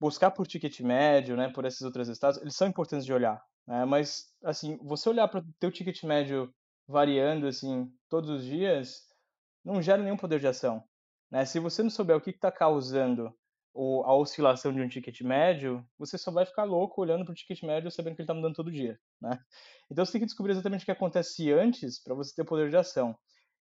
[0.00, 3.84] buscar por ticket médio, né, por esses outros resultados, eles são importantes de olhar, né,
[3.84, 6.52] mas, assim, você olhar para o teu ticket médio
[6.86, 9.02] variando, assim, todos os dias,
[9.64, 10.82] não gera nenhum poder de ação,
[11.30, 13.34] né, se você não souber o que está causando
[13.74, 17.34] o, a oscilação de um ticket médio, você só vai ficar louco olhando para o
[17.34, 19.38] ticket médio sabendo que ele está mudando todo dia, né?
[19.88, 22.76] Então você tem que descobrir exatamente o que acontece antes para você ter poder de
[22.76, 23.16] ação.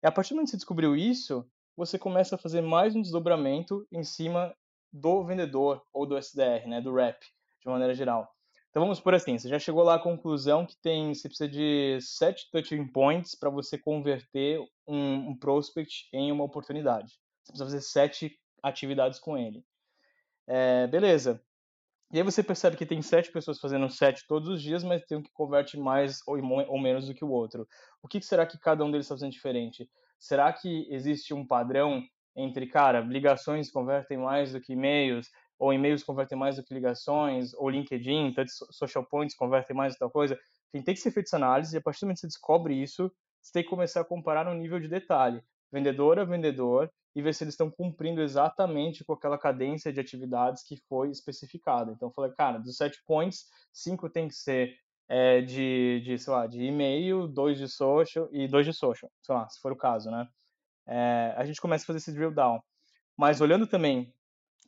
[0.02, 1.44] E a partir do momento que você descobriu isso,
[1.76, 4.54] você começa a fazer mais um desdobramento em cima
[4.92, 7.18] do vendedor ou do SDR, né, do rep,
[7.60, 8.30] de maneira geral.
[8.70, 11.98] Então vamos por assim, você já chegou lá à conclusão que tem, você precisa de
[12.00, 17.12] sete touching points para você converter um, um prospect em uma oportunidade.
[17.44, 19.64] Você precisa fazer sete atividades com ele.
[20.46, 21.40] É, beleza.
[22.12, 25.18] E aí você percebe que tem sete pessoas fazendo sete todos os dias, mas tem
[25.18, 26.36] um que converte mais ou,
[26.68, 27.66] ou menos do que o outro.
[28.02, 29.88] O que, que será que cada um deles está fazendo diferente?
[30.24, 32.02] Será que existe um padrão
[32.34, 37.52] entre, cara, ligações convertem mais do que e-mails, ou e-mails convertem mais do que ligações,
[37.52, 38.34] ou LinkedIn,
[38.70, 40.38] social points convertem mais do que tal coisa?
[40.72, 43.12] Tem que ser feita essa análise, e a partir do momento que você descobre isso,
[43.42, 45.42] você tem que começar a comparar no nível de detalhe.
[45.70, 50.62] Vendedor a vendedor, e ver se eles estão cumprindo exatamente com aquela cadência de atividades
[50.66, 51.92] que foi especificada.
[51.92, 54.74] Então, eu falei, cara, dos sete points, cinco tem que ser
[55.16, 59.32] é, de, de, sei lá, de e-mail, dois de social e dois de social, sei
[59.32, 60.26] lá, se for o caso, né?
[60.88, 62.60] É, a gente começa a fazer esse drill down.
[63.16, 64.12] Mas olhando também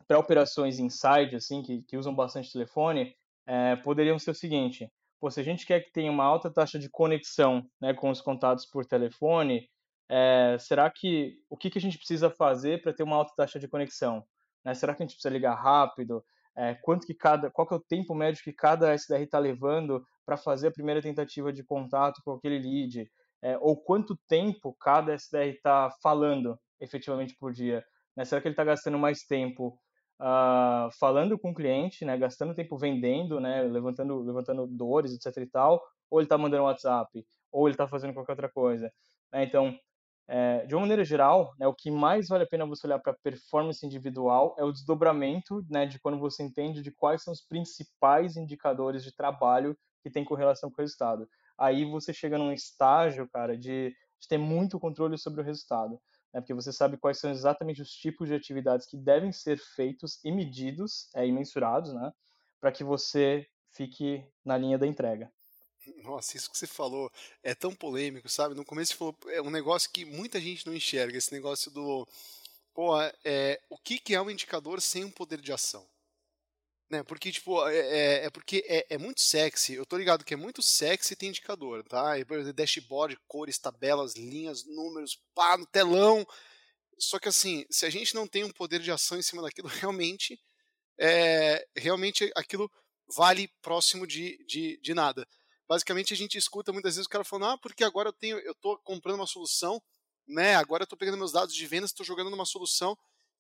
[0.07, 3.13] para operações inside, assim, que, que usam bastante telefone,
[3.45, 6.79] é, poderiam ser o seguinte, pô, se a gente quer que tenha uma alta taxa
[6.79, 9.69] de conexão né, com os contatos por telefone,
[10.09, 13.59] é, será que o que, que a gente precisa fazer para ter uma alta taxa
[13.59, 14.25] de conexão?
[14.65, 14.75] Né?
[14.75, 16.25] Será que a gente precisa ligar rápido?
[16.57, 20.03] É, quanto que cada, qual que é o tempo médio que cada SDR está levando
[20.25, 23.11] para fazer a primeira tentativa de contato com aquele lead?
[23.42, 27.85] É, ou quanto tempo cada SDR está falando efetivamente por dia?
[28.16, 28.25] Né?
[28.25, 29.79] Será que ele está gastando mais tempo
[30.21, 32.16] uh, falando com o cliente, né?
[32.16, 33.62] gastando tempo vendendo, né?
[33.62, 38.14] levantando, levantando dores, etc e tal, ou ele está mandando WhatsApp, ou ele está fazendo
[38.14, 38.90] qualquer outra coisa?
[39.33, 39.45] Né?
[39.45, 39.77] Então,
[40.29, 43.12] é, de uma maneira geral, né, o que mais vale a pena você olhar para
[43.12, 47.41] a performance individual é o desdobramento né, de quando você entende de quais são os
[47.41, 51.29] principais indicadores de trabalho que tem correlação com o resultado.
[51.59, 56.01] Aí você chega num estágio, cara, de, de ter muito controle sobre o resultado.
[56.33, 56.41] Né?
[56.41, 60.33] Porque você sabe quais são exatamente os tipos de atividades que devem ser feitos e
[60.33, 62.12] medidos é, e mensurados, né?
[62.61, 65.31] Para que você fique na linha da entrega.
[66.03, 67.11] Nossa, isso que você falou
[67.42, 68.55] é tão polêmico, sabe?
[68.55, 72.07] No começo você falou, é um negócio que muita gente não enxerga, esse negócio do.
[72.75, 72.92] Pô,
[73.25, 75.87] é, o que, que é um indicador sem um poder de ação?
[76.90, 77.03] Né?
[77.03, 79.75] Porque, tipo, é, é, é porque é, é, muito sexy.
[79.75, 82.18] Eu tô ligado que é muito sexy ter indicador, tá?
[82.18, 86.27] E, dashboard, cores, tabelas, linhas, números, pá, no telão.
[86.99, 89.68] Só que assim, se a gente não tem um poder de ação em cima daquilo,
[89.83, 90.40] realmente,
[90.99, 92.70] é, realmente aquilo
[93.16, 95.27] vale próximo de, de, de nada
[95.69, 98.55] basicamente a gente escuta muitas vezes o cara falando, ah, porque agora eu tenho, eu
[98.55, 99.83] tô comprando uma solução,
[100.27, 100.57] né?
[100.57, 102.97] Agora eu tô pegando meus dados de vendas, estou jogando numa solução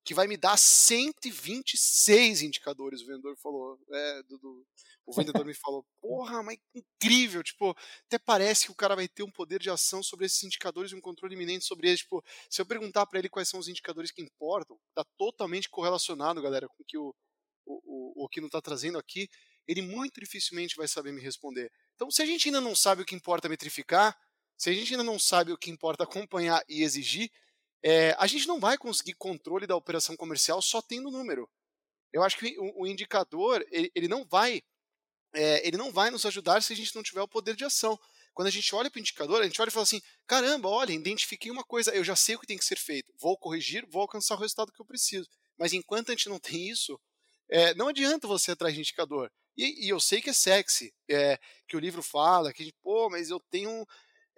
[0.06, 3.76] que vai me dar 126 indicadores, o vendedor falou.
[3.90, 4.66] É, do, do,
[5.04, 9.24] o vendedor me falou, porra, mas incrível, tipo, até parece que o cara vai ter
[9.24, 12.00] um poder de ação sobre esses indicadores e um controle iminente sobre eles.
[12.00, 16.40] Tipo, se eu perguntar para ele quais são os indicadores que importam, tá totalmente correlacionado,
[16.40, 17.12] galera, com o que o,
[17.64, 19.28] o, o, o que não está trazendo aqui,
[19.66, 21.70] ele muito dificilmente vai saber me responder.
[21.96, 24.16] Então, se a gente ainda não sabe o que importa metrificar,
[24.56, 27.30] se a gente ainda não sabe o que importa acompanhar e exigir,
[27.82, 31.48] é, a gente não vai conseguir controle da operação comercial só tendo número.
[32.12, 34.62] Eu acho que o, o indicador ele, ele, não vai
[35.34, 37.98] é, ele não vai nos ajudar se a gente não tiver o poder de ação.
[38.32, 40.92] Quando a gente olha para o indicador, a gente olha e fala assim: caramba, olha,
[40.92, 44.02] identifiquei uma coisa, eu já sei o que tem que ser feito, vou corrigir, vou
[44.02, 45.28] alcançar o resultado que eu preciso.
[45.58, 47.00] Mas enquanto a gente não tem isso,
[47.50, 49.30] é, não adianta você atrás de indicador.
[49.56, 53.30] E, e, eu sei que é sexy, é, que o livro fala, que, pô, mas
[53.30, 53.86] eu tenho.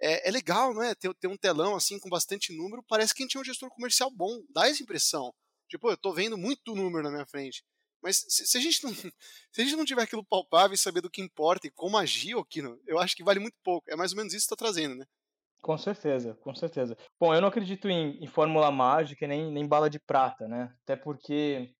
[0.01, 0.95] É, é legal, não é?
[0.95, 3.69] Ter, ter, um telão assim com bastante número, parece que a gente é um gestor
[3.69, 5.33] comercial bom, dá essa impressão.
[5.67, 7.63] Tipo, eu tô vendo muito número na minha frente.
[8.01, 8.93] Mas se, se, a gente não,
[9.51, 12.37] se a gente não tiver aquilo palpável e saber do que importa e como agir
[12.37, 13.89] aqui, eu acho que vale muito pouco.
[13.91, 15.05] É mais ou menos isso que está trazendo, né?
[15.61, 16.97] Com certeza, com certeza.
[17.19, 20.73] Bom, eu não acredito em, em fórmula mágica nem, nem bala de prata, né?
[20.83, 21.75] Até porque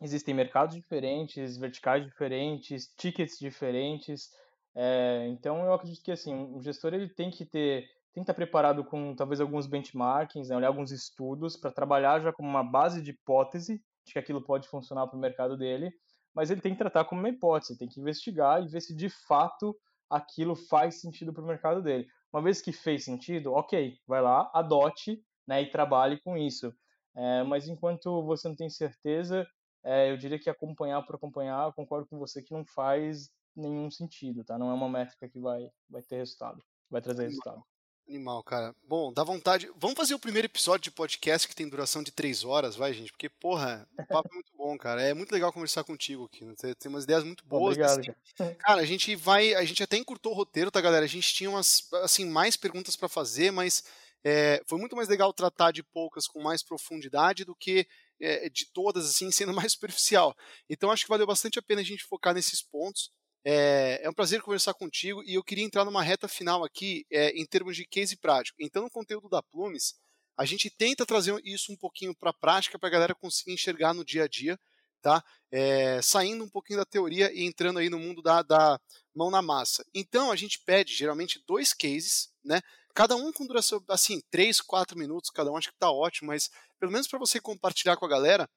[0.00, 4.30] existem mercados diferentes, verticais diferentes, tickets diferentes.
[4.74, 8.34] É, então eu acredito que assim, o gestor ele tem que ter, tem que estar
[8.34, 13.00] preparado com talvez alguns benchmarkings, né, olhar alguns estudos para trabalhar já como uma base
[13.00, 15.90] de hipótese de que aquilo pode funcionar para o mercado dele,
[16.34, 19.08] mas ele tem que tratar como uma hipótese, tem que investigar e ver se de
[19.08, 19.76] fato
[20.10, 22.06] aquilo faz sentido para o mercado dele.
[22.32, 26.74] Uma vez que fez sentido, ok, vai lá, adote né, e trabalhe com isso.
[27.16, 29.46] É, mas enquanto você não tem certeza,
[29.84, 34.42] é, eu diria que acompanhar por acompanhar, concordo com você que não faz nenhum sentido,
[34.42, 34.58] tá?
[34.58, 37.62] Não é uma métrica que vai, vai ter resultado, vai trazer resultado.
[38.06, 38.76] Animal, cara.
[38.86, 39.70] Bom, dá vontade.
[39.76, 43.10] Vamos fazer o primeiro episódio de podcast que tem duração de três horas, vai, gente?
[43.10, 45.00] Porque, porra, o papo é muito bom, cara.
[45.00, 46.44] É muito legal conversar contigo aqui.
[46.44, 46.52] Né?
[46.78, 47.78] Tem umas ideias muito boas.
[47.78, 48.12] Obrigado, assim.
[48.36, 48.54] cara.
[48.60, 48.80] cara.
[48.82, 49.54] a gente vai.
[49.54, 51.06] A gente até encurtou o roteiro, tá, galera?
[51.06, 53.82] A gente tinha umas, assim, mais perguntas para fazer, mas
[54.22, 57.86] é, foi muito mais legal tratar de poucas com mais profundidade do que
[58.20, 60.34] é, de todas, assim, sendo mais superficial.
[60.68, 63.10] Então acho que valeu bastante a pena a gente focar nesses pontos.
[63.46, 67.30] É, é um prazer conversar contigo e eu queria entrar numa reta final aqui é,
[67.30, 68.56] em termos de case prático.
[68.60, 69.94] Então, no conteúdo da Plumes,
[70.36, 73.92] a gente tenta trazer isso um pouquinho para a prática para a galera conseguir enxergar
[73.92, 74.58] no dia a dia,
[75.02, 75.22] tá?
[75.52, 78.80] É, saindo um pouquinho da teoria e entrando aí no mundo da, da
[79.14, 79.84] mão na massa.
[79.94, 82.60] Então, a gente pede geralmente dois cases, né?
[82.94, 86.48] Cada um com duração, assim, 3, 4 minutos, cada um acho que está ótimo, mas
[86.78, 88.48] pelo menos para você compartilhar com a galera,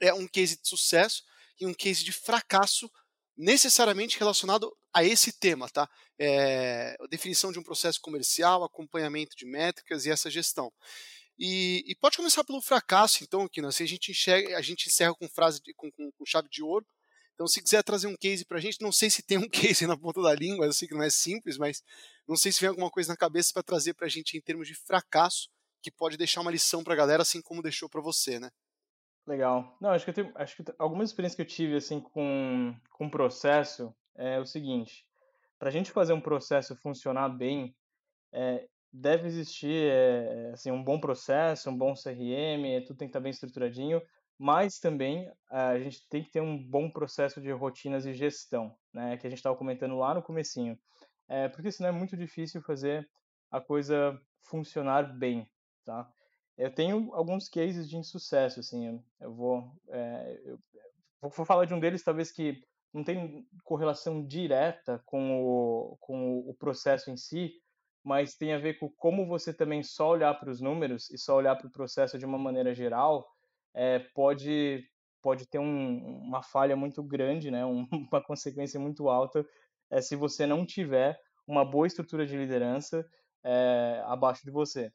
[0.00, 1.22] é um case de sucesso
[1.58, 2.90] e um case de fracasso
[3.36, 5.88] necessariamente relacionado a esse tema, tá?
[6.18, 10.72] É, definição de um processo comercial, acompanhamento de métricas e essa gestão.
[11.38, 13.70] E, e pode começar pelo fracasso, então, né?
[13.72, 16.62] Se a gente enxerga, a gente encerra com frase de, com, com, com chave de
[16.62, 16.86] ouro.
[17.34, 19.86] Então, se quiser trazer um case para a gente, não sei se tem um case
[19.86, 21.82] na ponta da língua, eu sei que não é simples, mas
[22.26, 24.68] não sei se vem alguma coisa na cabeça para trazer para a gente em termos
[24.68, 25.48] de fracasso,
[25.82, 28.50] que pode deixar uma lição para a galera, assim como deixou para você, né?
[29.26, 29.76] Legal.
[29.80, 33.08] Não, acho que eu tenho, acho que algumas experiências que eu tive assim com com
[33.08, 35.06] processo é o seguinte:
[35.58, 37.74] para a gente fazer um processo funcionar bem,
[38.32, 43.20] é, deve existir é, assim um bom processo, um bom CRM, tudo tem que estar
[43.20, 44.02] bem estruturadinho,
[44.38, 49.16] mas também a gente tem que ter um bom processo de rotinas e gestão, né,
[49.16, 50.78] que a gente estava comentando lá no comecinho,
[51.28, 53.08] é, porque senão é muito difícil fazer
[53.50, 55.48] a coisa funcionar bem,
[55.84, 56.10] tá?
[56.56, 60.58] Eu tenho alguns cases de insucesso, assim, eu vou, é, eu
[61.20, 62.62] vou falar de um deles talvez que
[62.92, 67.52] não tem correlação direta com o, com o processo em si,
[68.04, 71.34] mas tem a ver com como você também só olhar para os números e só
[71.36, 73.26] olhar para o processo de uma maneira geral
[73.74, 74.84] é, pode
[75.22, 79.44] pode ter um, uma falha muito grande, né, um, uma consequência muito alta
[79.90, 83.06] é se você não tiver uma boa estrutura de liderança
[83.42, 84.92] é, abaixo de você.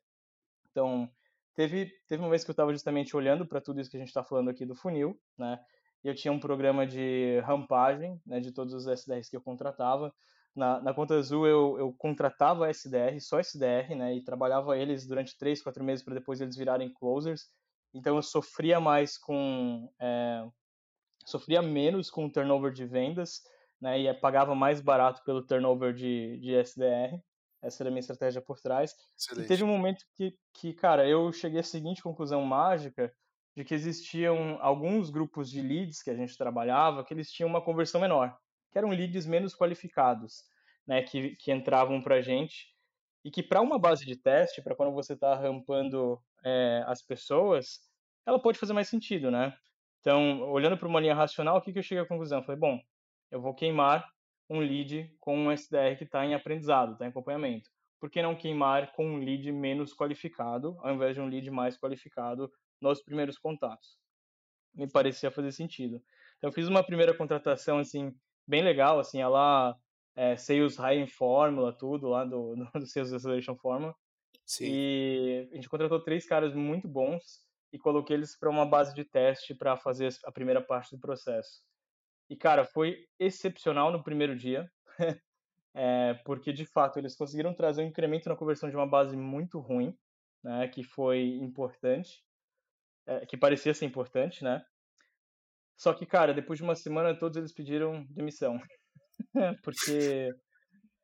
[0.72, 1.10] Então,
[1.56, 4.10] teve, teve uma vez que eu estava justamente olhando para tudo isso que a gente
[4.10, 5.60] está falando aqui do funil, né?
[6.04, 10.14] Eu tinha um programa de rampagem, né, de todos os SDRs que eu contratava.
[10.56, 15.38] Na, na Conta Azul eu, eu contratava SDR, só SDR, né, e trabalhava eles durante
[15.38, 17.48] três, quatro meses para depois eles virarem closers.
[17.94, 20.46] Então eu sofria mais com, é,
[21.26, 23.42] sofria menos com o turnover de vendas,
[23.82, 27.20] né, e pagava mais barato pelo turnover de, de SDR.
[27.62, 28.96] Essa era a minha estratégia por trás.
[29.18, 29.46] Excelente.
[29.46, 33.14] E teve um momento que, que, cara, eu cheguei à seguinte conclusão mágica,
[33.56, 37.62] de que existiam alguns grupos de leads que a gente trabalhava que eles tinham uma
[37.62, 38.38] conversão menor,
[38.72, 40.44] que eram leads menos qualificados,
[40.88, 42.74] né, que, que entravam para a gente
[43.24, 47.80] e que para uma base de teste, para quando você está rampando é, as pessoas,
[48.26, 49.56] ela pode fazer mais sentido, né?
[50.00, 52.40] Então, olhando para uma linha racional, o que, que eu cheguei à conclusão?
[52.40, 52.80] Eu falei, bom,
[53.32, 54.08] eu vou queimar
[54.50, 57.70] um lead com um SDR que está em aprendizado, está em acompanhamento.
[58.00, 61.78] Por que não queimar com um lead menos qualificado, ao invés de um lead mais
[61.78, 62.50] qualificado
[62.82, 63.98] nos primeiros contatos?
[64.74, 66.02] Me parecia fazer sentido.
[66.38, 68.16] Então, eu fiz uma primeira contratação, assim,
[68.48, 69.76] bem legal, assim, ela
[70.16, 73.94] é, Sales High Formula, tudo lá do, do Sales Acceleration Formula.
[74.50, 74.66] Sim.
[74.66, 77.22] E a gente contratou três caras muito bons
[77.72, 81.62] e coloquei eles para uma base de teste para fazer a primeira parte do processo.
[82.28, 84.68] E, cara, foi excepcional no primeiro dia,
[85.76, 89.60] é, porque de fato eles conseguiram trazer um incremento na conversão de uma base muito
[89.60, 89.96] ruim,
[90.44, 92.24] né, que foi importante,
[93.06, 94.66] é, que parecia ser importante, né?
[95.78, 98.60] Só que, cara, depois de uma semana todos eles pediram demissão,
[99.64, 100.34] porque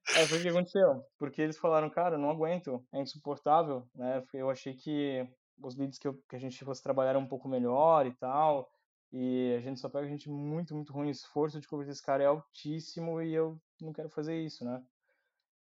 [0.09, 1.03] é, foi o que aconteceu.
[1.17, 4.23] Porque eles falaram, cara, não aguento, é insuportável, né?
[4.33, 5.27] Eu achei que
[5.61, 8.69] os leads que, eu, que a gente fosse trabalhar um pouco melhor e tal,
[9.11, 11.07] e a gente só pega gente muito, muito ruim.
[11.07, 14.83] O esforço de converter esse cara é altíssimo e eu não quero fazer isso, né?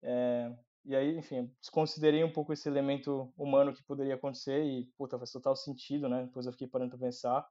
[0.02, 0.54] É,
[0.84, 5.30] e aí, enfim, desconsiderei um pouco esse elemento humano que poderia acontecer e, puta, faz
[5.30, 6.24] total sentido, né?
[6.24, 7.46] Depois eu fiquei parando para pensar.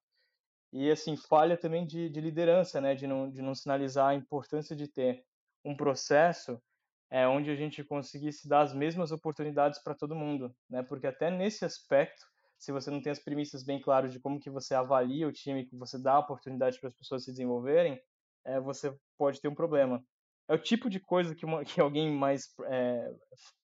[0.72, 2.96] E, assim, falha também de, de liderança, né?
[2.96, 5.26] De não, de não sinalizar a importância de ter
[5.66, 6.62] um processo
[7.10, 10.84] é, onde a gente conseguisse dar as mesmas oportunidades para todo mundo, né?
[10.84, 12.26] Porque até nesse aspecto
[12.64, 15.66] se você não tem as premissas bem claras de como que você avalia o time,
[15.66, 18.02] que você dá a oportunidade para as pessoas se desenvolverem,
[18.46, 20.02] é, você pode ter um problema.
[20.48, 23.14] É o tipo de coisa que, uma, que alguém mais é,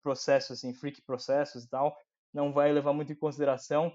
[0.04, 1.96] processo, assim, freak processos e tal,
[2.34, 3.90] não vai levar muito em consideração.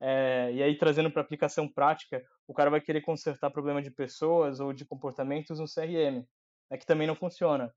[0.00, 4.58] É, e aí, trazendo para aplicação prática, o cara vai querer consertar problema de pessoas
[4.58, 6.24] ou de comportamentos no CRM,
[6.70, 7.70] é que também não funciona.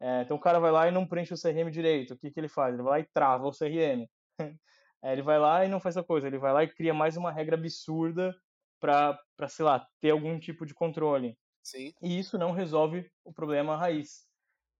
[0.00, 2.14] É, então, o cara vai lá e não preenche o CRM direito.
[2.14, 2.74] O que, que ele faz?
[2.74, 4.06] Ele vai lá e trava o CRM.
[5.04, 7.18] É, ele vai lá e não faz a coisa, ele vai lá e cria mais
[7.18, 8.34] uma regra absurda
[8.80, 9.18] para,
[9.48, 11.38] sei lá, ter algum tipo de controle.
[11.62, 11.92] Sim.
[12.02, 14.26] E isso não resolve o problema raiz.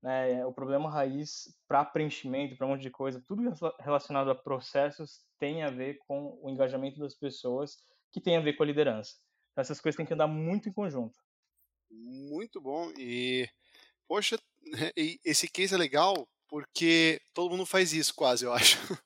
[0.03, 0.45] Né?
[0.47, 3.43] O problema raiz para preenchimento, para um monte de coisa, tudo
[3.81, 7.77] relacionado a processos tem a ver com o engajamento das pessoas,
[8.13, 9.15] que tem a ver com a liderança.
[9.53, 11.19] Então, essas coisas têm que andar muito em conjunto.
[11.91, 12.91] Muito bom.
[12.99, 13.49] E,
[14.09, 14.39] poxa,
[15.25, 18.79] esse case é legal porque todo mundo faz isso quase, eu acho.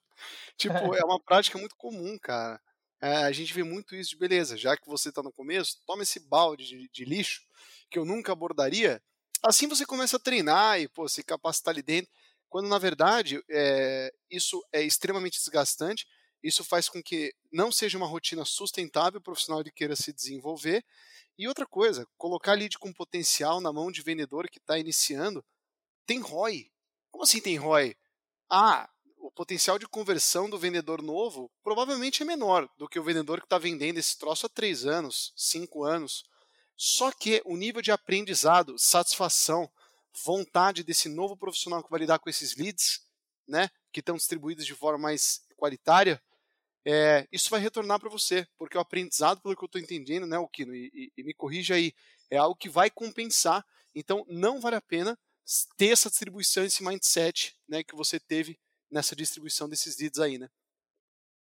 [0.56, 2.61] Tipo, é uma prática muito comum, cara.
[3.00, 6.02] É, a gente vê muito isso de beleza, já que você está no começo, toma
[6.02, 7.40] esse balde de, de, lixo
[7.90, 9.02] que eu nunca abordaria.
[9.42, 12.11] Assim você começa a treinar e pô, se capacitar ali dentro.
[12.50, 16.06] Quando na verdade é, isso é extremamente desgastante,
[16.42, 20.84] isso faz com que não seja uma rotina sustentável o profissional que queira se desenvolver.
[21.41, 25.43] E outra coisa, colocar lead com potencial na mão de vendedor que está iniciando
[26.05, 26.70] tem ROI.
[27.11, 27.97] Como assim tem ROI?
[28.51, 28.86] Ah,
[29.16, 33.47] o potencial de conversão do vendedor novo provavelmente é menor do que o vendedor que
[33.47, 36.24] está vendendo esse troço há três anos, cinco anos.
[36.76, 39.66] Só que o nível de aprendizado, satisfação,
[40.22, 43.01] vontade desse novo profissional que vai lidar com esses leads,
[43.49, 46.22] né, que estão distribuídos de forma mais qualitária,
[46.87, 50.37] é, isso vai retornar para você, porque o aprendizado, pelo que eu estou entendendo, né,
[50.53, 51.93] Kino, e, e, e me corrija aí,
[52.31, 53.64] é algo que vai compensar.
[53.95, 55.18] Então, não vale a pena
[55.76, 58.59] ter essa distribuição, esse mindset né, que você teve
[58.91, 60.49] nessa distribuição desses leads aí, né?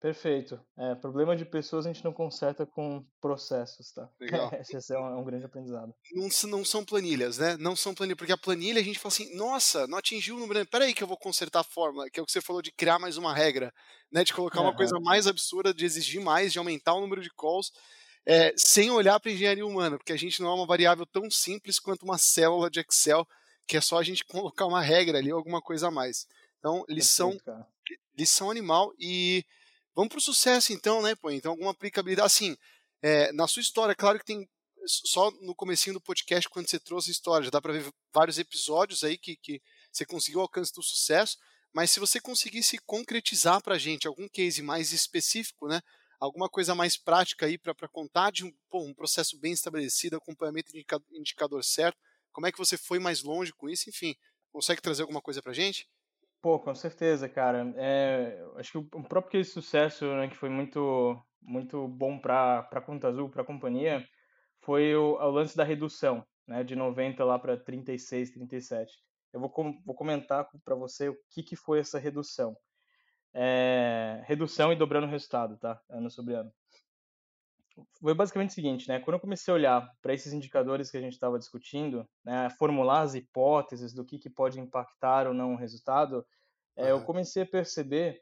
[0.06, 0.64] Perfeito.
[0.78, 4.08] É, problema de pessoas a gente não conserta com processos, tá?
[4.22, 4.52] Legal.
[4.54, 5.96] Esse é um, é um, grande aprendizado.
[6.14, 7.58] Não, não são planilhas, né?
[7.58, 10.64] Não são planilhas, porque a planilha a gente fala assim, nossa, não atingiu o número.
[10.68, 13.00] Peraí que eu vou consertar a fórmula, que é o que você falou de criar
[13.00, 13.74] mais uma regra,
[14.12, 14.24] né?
[14.24, 14.76] De colocar uma uhum.
[14.76, 17.72] coisa mais absurda, de exigir mais, de aumentar o número de calls,
[18.28, 21.80] é, sem olhar para engenharia humana, porque a gente não é uma variável tão simples
[21.80, 23.28] quanto uma célula de Excel,
[23.68, 26.28] que é só a gente colocar uma regra ali, alguma coisa a mais.
[26.60, 27.66] Então, lição, Perfeito,
[28.16, 29.44] lição animal e
[29.96, 31.32] vamos para o sucesso então, né, pô?
[31.32, 32.58] Então, alguma aplicabilidade, assim,
[33.02, 34.48] é, na sua história, claro que tem
[34.88, 38.38] só no comecinho do podcast, quando você trouxe a história, já dá para ver vários
[38.38, 41.38] episódios aí que, que você conseguiu o alcance do sucesso,
[41.74, 45.82] mas se você conseguisse concretizar para a gente algum case mais específico, né,
[46.20, 50.72] alguma coisa mais prática aí para contar de um, pô, um processo bem estabelecido, acompanhamento
[50.72, 51.98] de indicador certo,
[52.32, 54.16] como é que você foi mais longe com isso, enfim,
[54.52, 55.88] consegue trazer alguma coisa para a gente?
[56.46, 57.74] Pô, com certeza, cara.
[57.76, 62.82] É, acho que o próprio de sucesso, né, que foi muito, muito bom para a
[62.82, 64.08] Conta Azul, para a companhia,
[64.62, 68.94] foi o, o, lance da redução, né, de 90 lá para 36, 37.
[69.34, 72.56] Eu vou, com, vou comentar para você o que, que foi essa redução.
[73.34, 75.82] É, redução e dobrando o resultado, tá?
[75.90, 76.54] Ano sobre ano.
[78.00, 79.00] Foi basicamente o seguinte, né?
[79.00, 83.02] Quando eu comecei a olhar para esses indicadores que a gente estava discutindo, né, formular
[83.02, 86.26] as hipóteses do que, que pode impactar ou não o resultado,
[86.78, 88.22] é, eu comecei a perceber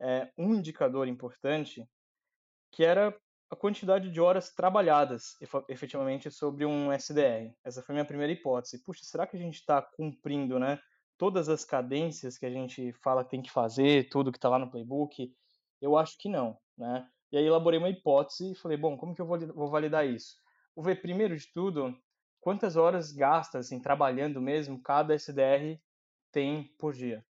[0.00, 1.86] é, um indicador importante
[2.70, 3.16] que era
[3.50, 5.36] a quantidade de horas trabalhadas
[5.68, 7.54] efetivamente sobre um SDR.
[7.64, 8.82] Essa foi a minha primeira hipótese.
[8.82, 10.78] Puxa, será que a gente está cumprindo né,
[11.16, 14.58] todas as cadências que a gente fala que tem que fazer, tudo que está lá
[14.58, 15.32] no playbook?
[15.80, 16.58] Eu acho que não.
[16.76, 17.06] Né?
[17.34, 20.36] E aí elaborei uma hipótese e falei, bom, como que eu vou, vou validar isso?
[20.72, 21.92] Vou ver, primeiro de tudo,
[22.40, 25.76] quantas horas gastas, assim, trabalhando mesmo, cada SDR
[26.30, 27.26] tem por dia.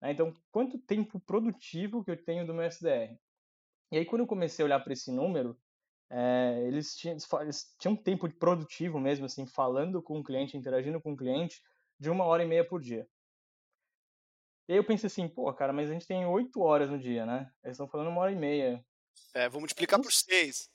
[0.00, 0.12] Né?
[0.12, 3.14] Então, quanto tempo produtivo que eu tenho do meu SDR?
[3.92, 5.54] E aí, quando eu comecei a olhar para esse número,
[6.08, 10.98] é, eles, tinham, eles tinham um tempo produtivo mesmo, assim, falando com o cliente, interagindo
[10.98, 11.62] com o cliente,
[12.00, 13.06] de uma hora e meia por dia.
[14.66, 17.26] E aí eu pensei assim, pô, cara, mas a gente tem oito horas no dia,
[17.26, 17.52] né?
[17.62, 18.82] Eles estão falando uma hora e meia.
[19.34, 20.68] É, vou multiplicar por seis.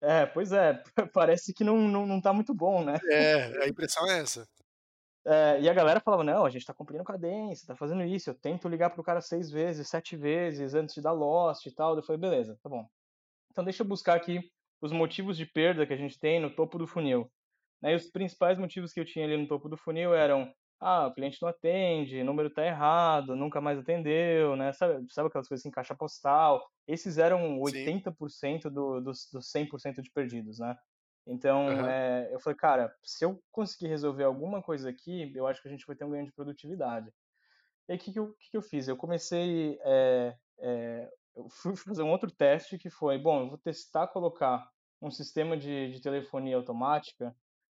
[0.00, 0.82] É, pois é,
[1.12, 2.98] parece que não, não, não tá muito bom, né?
[3.10, 4.48] É, a impressão é essa.
[5.24, 8.34] É, e a galera falava, não, a gente tá cumprindo cadência, tá fazendo isso, eu
[8.34, 11.96] tento ligar pro cara seis vezes, sete vezes antes de dar lost e tal.
[11.96, 12.88] Eu falei, beleza, tá bom.
[13.50, 14.40] Então deixa eu buscar aqui
[14.80, 17.30] os motivos de perda que a gente tem no topo do funil.
[17.80, 20.52] Né, e os principais motivos que eu tinha ali no topo do funil eram
[20.84, 24.72] ah, o cliente não atende, o número tá errado, nunca mais atendeu, né?
[24.72, 26.68] Sabe, sabe aquelas coisas assim, caixa postal?
[26.88, 30.76] Esses eram 80% do, dos, dos 100% de perdidos, né?
[31.24, 31.86] Então, uhum.
[31.86, 35.70] é, eu falei, cara, se eu conseguir resolver alguma coisa aqui, eu acho que a
[35.70, 37.12] gente vai ter um ganho de produtividade.
[37.88, 38.88] E aí, o que, que, que eu fiz?
[38.88, 43.58] Eu comecei, é, é, eu fui fazer um outro teste que foi, bom, eu vou
[43.58, 44.68] testar colocar
[45.00, 47.34] um sistema de, de telefonia automática,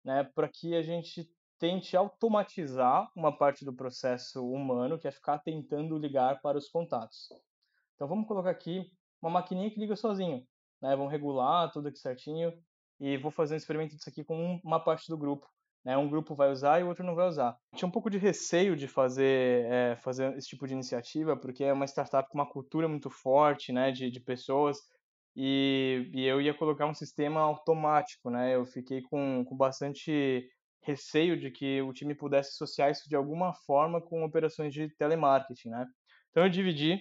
[0.06, 1.30] né, para que a gente
[1.64, 7.30] tente automatizar uma parte do processo humano, que é ficar tentando ligar para os contatos.
[7.96, 8.92] Então, vamos colocar aqui
[9.22, 10.46] uma maquininha que liga sozinho,
[10.82, 12.52] né, vamos regular tudo aqui certinho,
[13.00, 15.48] e vou fazer um experimento disso aqui com uma parte do grupo.
[15.86, 15.96] Né?
[15.96, 17.58] Um grupo vai usar e o outro não vai usar.
[17.78, 21.72] Tinha um pouco de receio de fazer, é, fazer esse tipo de iniciativa, porque é
[21.72, 24.80] uma startup com uma cultura muito forte né, de, de pessoas,
[25.34, 28.30] e, e, eu ia colocar um sistema automático.
[28.30, 28.54] Né?
[28.54, 30.46] Eu fiquei com, com bastante
[30.86, 35.70] receio de que o time pudesse associar isso de alguma forma com operações de telemarketing.
[35.70, 35.86] Né?
[36.32, 37.00] Então eu dividi,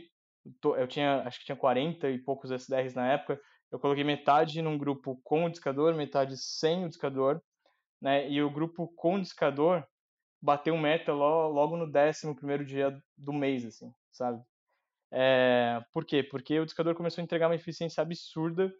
[0.76, 4.76] eu tinha, acho que tinha 40 e poucos SDRs na época, eu coloquei metade num
[4.76, 7.42] grupo com o discador, metade sem o discador,
[8.00, 8.28] né?
[8.28, 9.82] E o grupo com o discador
[10.42, 14.42] bateu meta logo, no décimo primeiro dia do mês, assim, sabe?
[15.10, 16.22] É, por quê?
[16.22, 18.70] Porque o discador começou a entregar uma eficiência absurda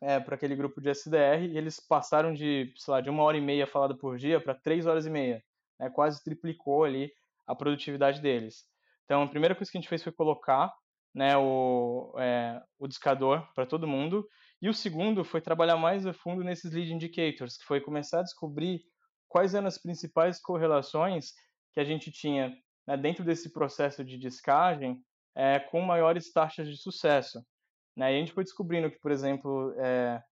[0.00, 3.36] é, para aquele grupo de SDR e eles passaram de, sei lá, de uma hora
[3.36, 5.42] e meia falada por dia para três horas e meia,
[5.78, 5.90] né?
[5.90, 7.12] Quase triplicou ali
[7.46, 8.64] a produtividade deles.
[9.04, 10.72] Então, a primeira coisa que a gente fez foi colocar
[11.14, 14.28] né, o, é, o discador para todo mundo.
[14.60, 18.22] E o segundo foi trabalhar mais a fundo nesses lead indicators, que foi começar a
[18.22, 18.82] descobrir
[19.28, 21.32] quais eram as principais correlações
[21.72, 22.54] que a gente tinha
[22.86, 25.00] né, dentro desse processo de descagem
[25.34, 27.40] é, com maiores taxas de sucesso.
[27.98, 28.12] Né?
[28.12, 30.22] E a gente foi descobrindo que, por exemplo, é,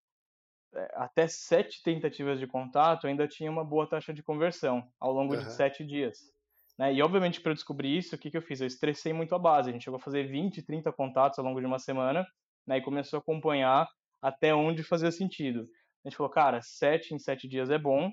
[0.95, 5.41] até sete tentativas de contato ainda tinha uma boa taxa de conversão ao longo uhum.
[5.41, 6.33] de sete dias.
[6.79, 6.95] Né?
[6.95, 8.61] E, obviamente, para descobrir isso, o que, que eu fiz?
[8.61, 9.69] Eu estressei muito a base.
[9.69, 12.25] A gente chegou a fazer 20, 30 contatos ao longo de uma semana
[12.65, 12.79] né?
[12.79, 13.89] e começou a acompanhar
[14.23, 15.67] até onde fazia sentido.
[16.05, 18.13] A gente falou, cara, 7 em 7 dias é bom.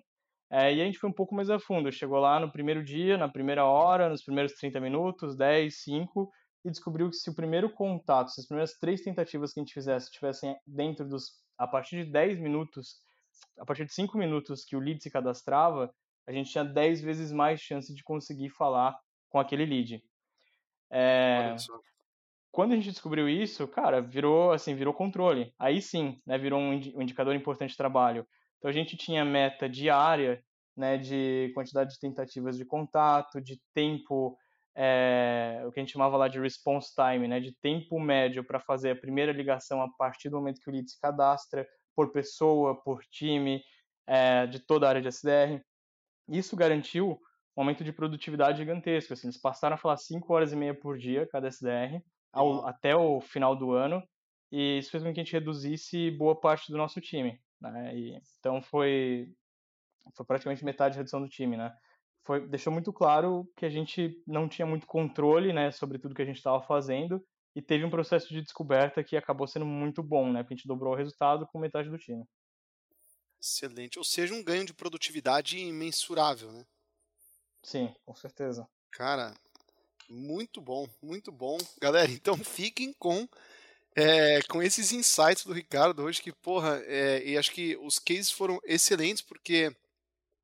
[0.51, 1.91] É, e a gente foi um pouco mais a fundo.
[1.91, 6.31] Chegou lá no primeiro dia, na primeira hora, nos primeiros 30 minutos, 10, 5,
[6.63, 9.73] e descobriu que se o primeiro contato, se as primeiras três tentativas que a gente
[9.73, 11.43] fizesse tivessem dentro dos.
[11.57, 12.97] a partir de 10 minutos,
[13.59, 15.93] a partir de 5 minutos que o lead se cadastrava,
[16.27, 18.97] a gente tinha 10 vezes mais chance de conseguir falar
[19.29, 20.01] com aquele lead.
[20.89, 21.55] É,
[22.51, 25.53] quando a gente descobriu isso, cara, virou assim, virou controle.
[25.57, 28.27] Aí sim, né, virou um indicador importante de trabalho.
[28.57, 30.41] Então a gente tinha meta diária,
[30.77, 34.37] né, de quantidade de tentativas de contato, de tempo,
[34.75, 38.59] é, o que a gente chamava lá de response time, né, de tempo médio para
[38.59, 42.81] fazer a primeira ligação a partir do momento que o lead se cadastra, por pessoa,
[42.81, 43.63] por time,
[44.07, 45.61] é, de toda a área de SDR.
[46.27, 47.19] Isso garantiu
[47.55, 49.13] um aumento de produtividade gigantesco.
[49.13, 52.01] Assim, eles passaram a falar 5 horas e meia por dia cada SDR
[52.31, 54.01] ao, até o final do ano
[54.55, 57.41] e isso fez com que a gente reduzisse boa parte do nosso time.
[57.59, 57.97] Né?
[57.97, 59.33] E, então foi,
[60.15, 61.57] foi praticamente metade da redução do time.
[61.57, 61.75] Né?
[62.25, 66.21] Foi, deixou muito claro que a gente não tinha muito controle né, sobre tudo que
[66.21, 67.23] a gente estava fazendo
[67.55, 70.41] e teve um processo de descoberta que acabou sendo muito bom, né?
[70.41, 72.23] Porque a gente dobrou o resultado com metade do time.
[73.39, 73.99] Excelente.
[73.99, 76.65] Ou seja, um ganho de produtividade imensurável, né?
[77.61, 78.67] Sim, com certeza.
[78.91, 79.33] Cara,
[80.09, 81.57] muito bom, muito bom.
[81.79, 83.27] Galera, então fiquem com
[83.95, 88.31] é, com esses insights do Ricardo hoje, que, porra, é, e acho que os cases
[88.31, 89.75] foram excelentes porque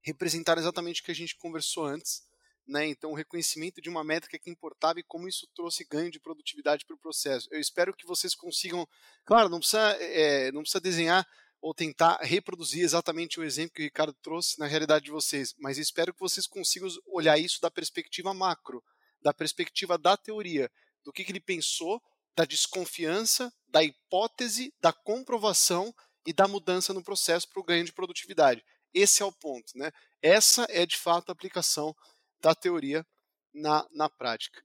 [0.02, 2.30] representaram exatamente o que a gente conversou antes
[2.70, 2.88] né?
[2.88, 6.86] Então, o reconhecimento de uma métrica que importava e como isso trouxe ganho de produtividade
[6.86, 7.48] para o processo.
[7.52, 8.88] Eu espero que vocês consigam,
[9.26, 11.28] claro, não precisa, é, não precisa desenhar
[11.62, 15.78] ou tentar reproduzir exatamente o exemplo que o Ricardo trouxe na realidade de vocês, mas
[15.78, 18.82] espero que vocês consigam olhar isso da perspectiva macro,
[19.22, 20.72] da perspectiva da teoria,
[21.04, 22.02] do que, que ele pensou,
[22.34, 25.94] da desconfiança, da hipótese, da comprovação
[26.26, 28.64] e da mudança no processo para o ganho de produtividade.
[28.94, 29.92] Esse é o ponto, né?
[30.22, 31.96] Essa é de fato a aplicação
[32.42, 33.06] da teoria
[33.54, 34.62] na, na prática.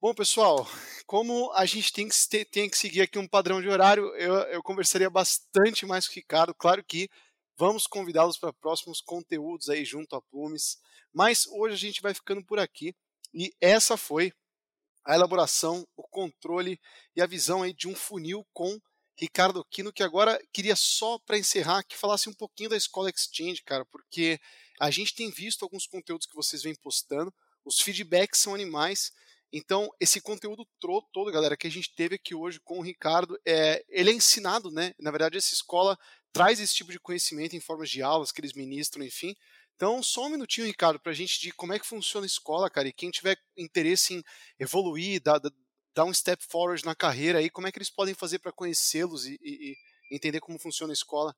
[0.00, 0.64] Bom, pessoal,
[1.06, 4.62] como a gente tem que, tem que seguir aqui um padrão de horário, eu, eu
[4.62, 6.54] conversaria bastante mais com o Ricardo.
[6.54, 7.08] Claro que
[7.56, 10.78] vamos convidá-los para próximos conteúdos aí junto a Plumes,
[11.12, 12.94] mas hoje a gente vai ficando por aqui
[13.34, 14.32] e essa foi
[15.04, 16.78] a elaboração, o controle
[17.16, 18.78] e a visão aí de um funil com
[19.18, 23.62] Ricardo Aquino, que agora queria só para encerrar que falasse um pouquinho da Escola Exchange,
[23.64, 24.38] cara, porque
[24.78, 29.12] a gente tem visto alguns conteúdos que vocês vêm postando, os feedbacks são animais.
[29.52, 33.84] Então, esse conteúdo todo, galera, que a gente teve aqui hoje com o Ricardo, é,
[33.88, 34.94] ele é ensinado, né?
[35.00, 35.98] Na verdade, essa escola
[36.32, 39.34] traz esse tipo de conhecimento em formas de aulas que eles ministram, enfim.
[39.74, 42.70] Então, só um minutinho, Ricardo, para a gente de como é que funciona a escola,
[42.70, 44.24] cara, e quem tiver interesse em
[44.58, 45.40] evoluir, dar,
[45.98, 49.26] dar um step forward na carreira aí, como é que eles podem fazer para conhecê-los
[49.26, 51.34] e, e, e entender como funciona a escola?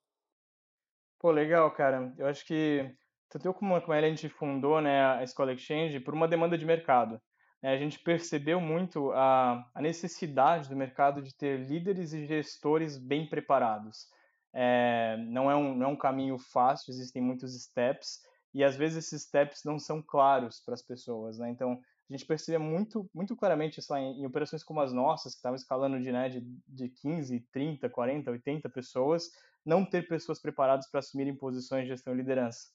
[1.18, 2.12] Pô, legal, cara.
[2.18, 2.94] Eu acho que
[3.30, 6.66] tanto eu como, como a gente fundou né, a Escola Exchange por uma demanda de
[6.66, 7.18] mercado.
[7.62, 12.98] É, a gente percebeu muito a, a, necessidade do mercado de ter líderes e gestores
[12.98, 14.08] bem preparados.
[14.52, 18.20] É, não, é um, não é um caminho fácil, existem muitos steps,
[18.52, 21.38] e às vezes esses steps não são claros para as pessoas.
[21.38, 21.50] Né?
[21.50, 21.80] Então,
[22.10, 25.38] a gente percebia muito, muito claramente isso lá em, em operações como as nossas, que
[25.38, 29.30] estavam escalando de, né, de, de 15, 30, 40, 80 pessoas,
[29.64, 32.68] não ter pessoas preparadas para assumirem posições de gestão e liderança.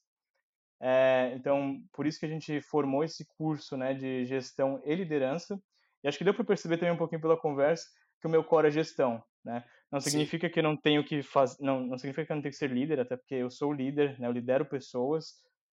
[0.80, 5.60] É, então, por isso que a gente formou esse curso né, de gestão e liderança.
[6.04, 7.86] E acho que deu para perceber também um pouquinho pela conversa
[8.22, 9.22] que o meu core é gestão.
[9.44, 9.64] Né?
[9.92, 10.54] Não significa Sim.
[10.54, 12.72] que eu não tenho que fazer, não, não significa que eu não tenho que ser
[12.72, 15.34] líder, até porque eu sou líder, né, eu lidero pessoas,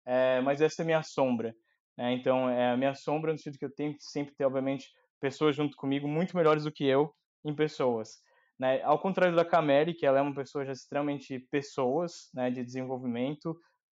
[0.04, 1.54] é, mas essa é a minha sombra.
[1.97, 2.12] Né?
[2.12, 4.88] Então, é a minha sombra no sentido que eu tenho que sempre ter, obviamente,
[5.20, 8.20] pessoas junto comigo muito melhores do que eu em pessoas.
[8.59, 8.82] Né?
[8.82, 13.51] Ao contrário da Cameri, que ela é uma pessoa já extremamente pessoas, né, de desenvolvimento,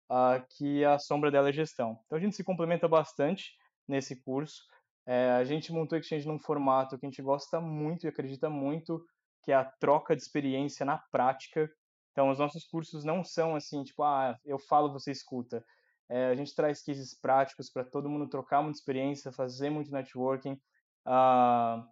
[0.09, 1.99] uh, que a sombra dela é gestão.
[2.05, 3.51] Então a gente se complementa bastante
[3.87, 4.63] nesse curso.
[5.07, 8.49] É, a gente montou o Exchange num formato que a gente gosta muito e acredita
[8.49, 9.05] muito,
[9.43, 11.69] que é a troca de experiência na prática.
[12.11, 15.63] Então os nossos cursos não são assim, tipo, ah, eu falo, você escuta.
[16.09, 20.53] É, a gente traz cases práticos para todo mundo trocar muita experiência, fazer muito networking
[21.07, 21.83] uh,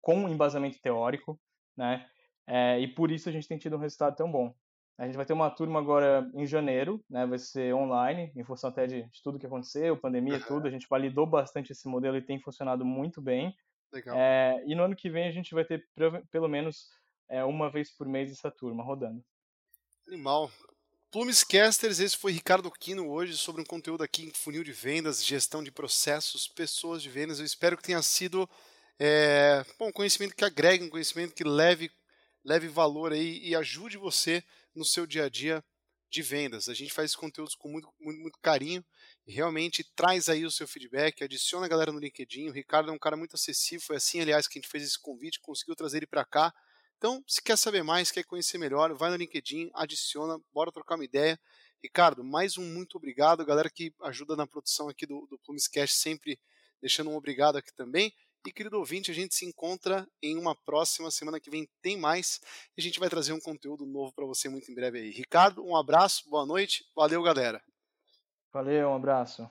[0.00, 1.38] com embasamento teórico,
[1.76, 2.06] né?
[2.46, 4.54] É, e por isso a gente tem tido um resultado tão bom.
[4.98, 7.26] A gente vai ter uma turma agora em janeiro, né?
[7.26, 10.46] Vai ser online, em função até de, de tudo que aconteceu, pandemia, uhum.
[10.46, 10.68] tudo.
[10.68, 13.54] A gente validou bastante esse modelo e tem funcionado muito bem.
[13.92, 14.16] Legal.
[14.16, 15.86] É, e no ano que vem a gente vai ter
[16.30, 16.88] pelo menos
[17.28, 19.22] é, uma vez por mês essa turma rodando.
[20.08, 20.50] Animal.
[21.12, 25.62] Plumescasters, esse foi Ricardo Quino hoje sobre um conteúdo aqui em funil de vendas, gestão
[25.62, 27.38] de processos, pessoas de vendas.
[27.38, 28.48] Eu espero que tenha sido
[28.98, 31.90] é, bom, conhecimento que agregue, um conhecimento que leve,
[32.42, 34.42] leve valor aí e ajude você
[34.74, 35.62] no seu dia a dia
[36.08, 36.70] de vendas.
[36.70, 38.82] A gente faz esses conteúdos com muito, muito, muito carinho
[39.26, 42.48] e realmente traz aí o seu feedback, adiciona a galera no LinkedIn.
[42.48, 44.98] O Ricardo é um cara muito acessível, foi assim, aliás, que a gente fez esse
[44.98, 46.54] convite, conseguiu trazer ele para cá.
[47.02, 51.04] Então, se quer saber mais, quer conhecer melhor, vai no LinkedIn, adiciona, bora trocar uma
[51.04, 51.36] ideia.
[51.82, 56.38] Ricardo, mais um muito obrigado, galera que ajuda na produção aqui do, do Plumescast, sempre
[56.80, 58.14] deixando um obrigado aqui também.
[58.46, 61.68] E, querido ouvinte, a gente se encontra em uma próxima semana que vem.
[61.82, 62.40] Tem mais.
[62.76, 65.10] E a gente vai trazer um conteúdo novo para você muito em breve aí.
[65.10, 66.84] Ricardo, um abraço, boa noite.
[66.94, 67.60] Valeu, galera.
[68.52, 69.50] Valeu, um abraço.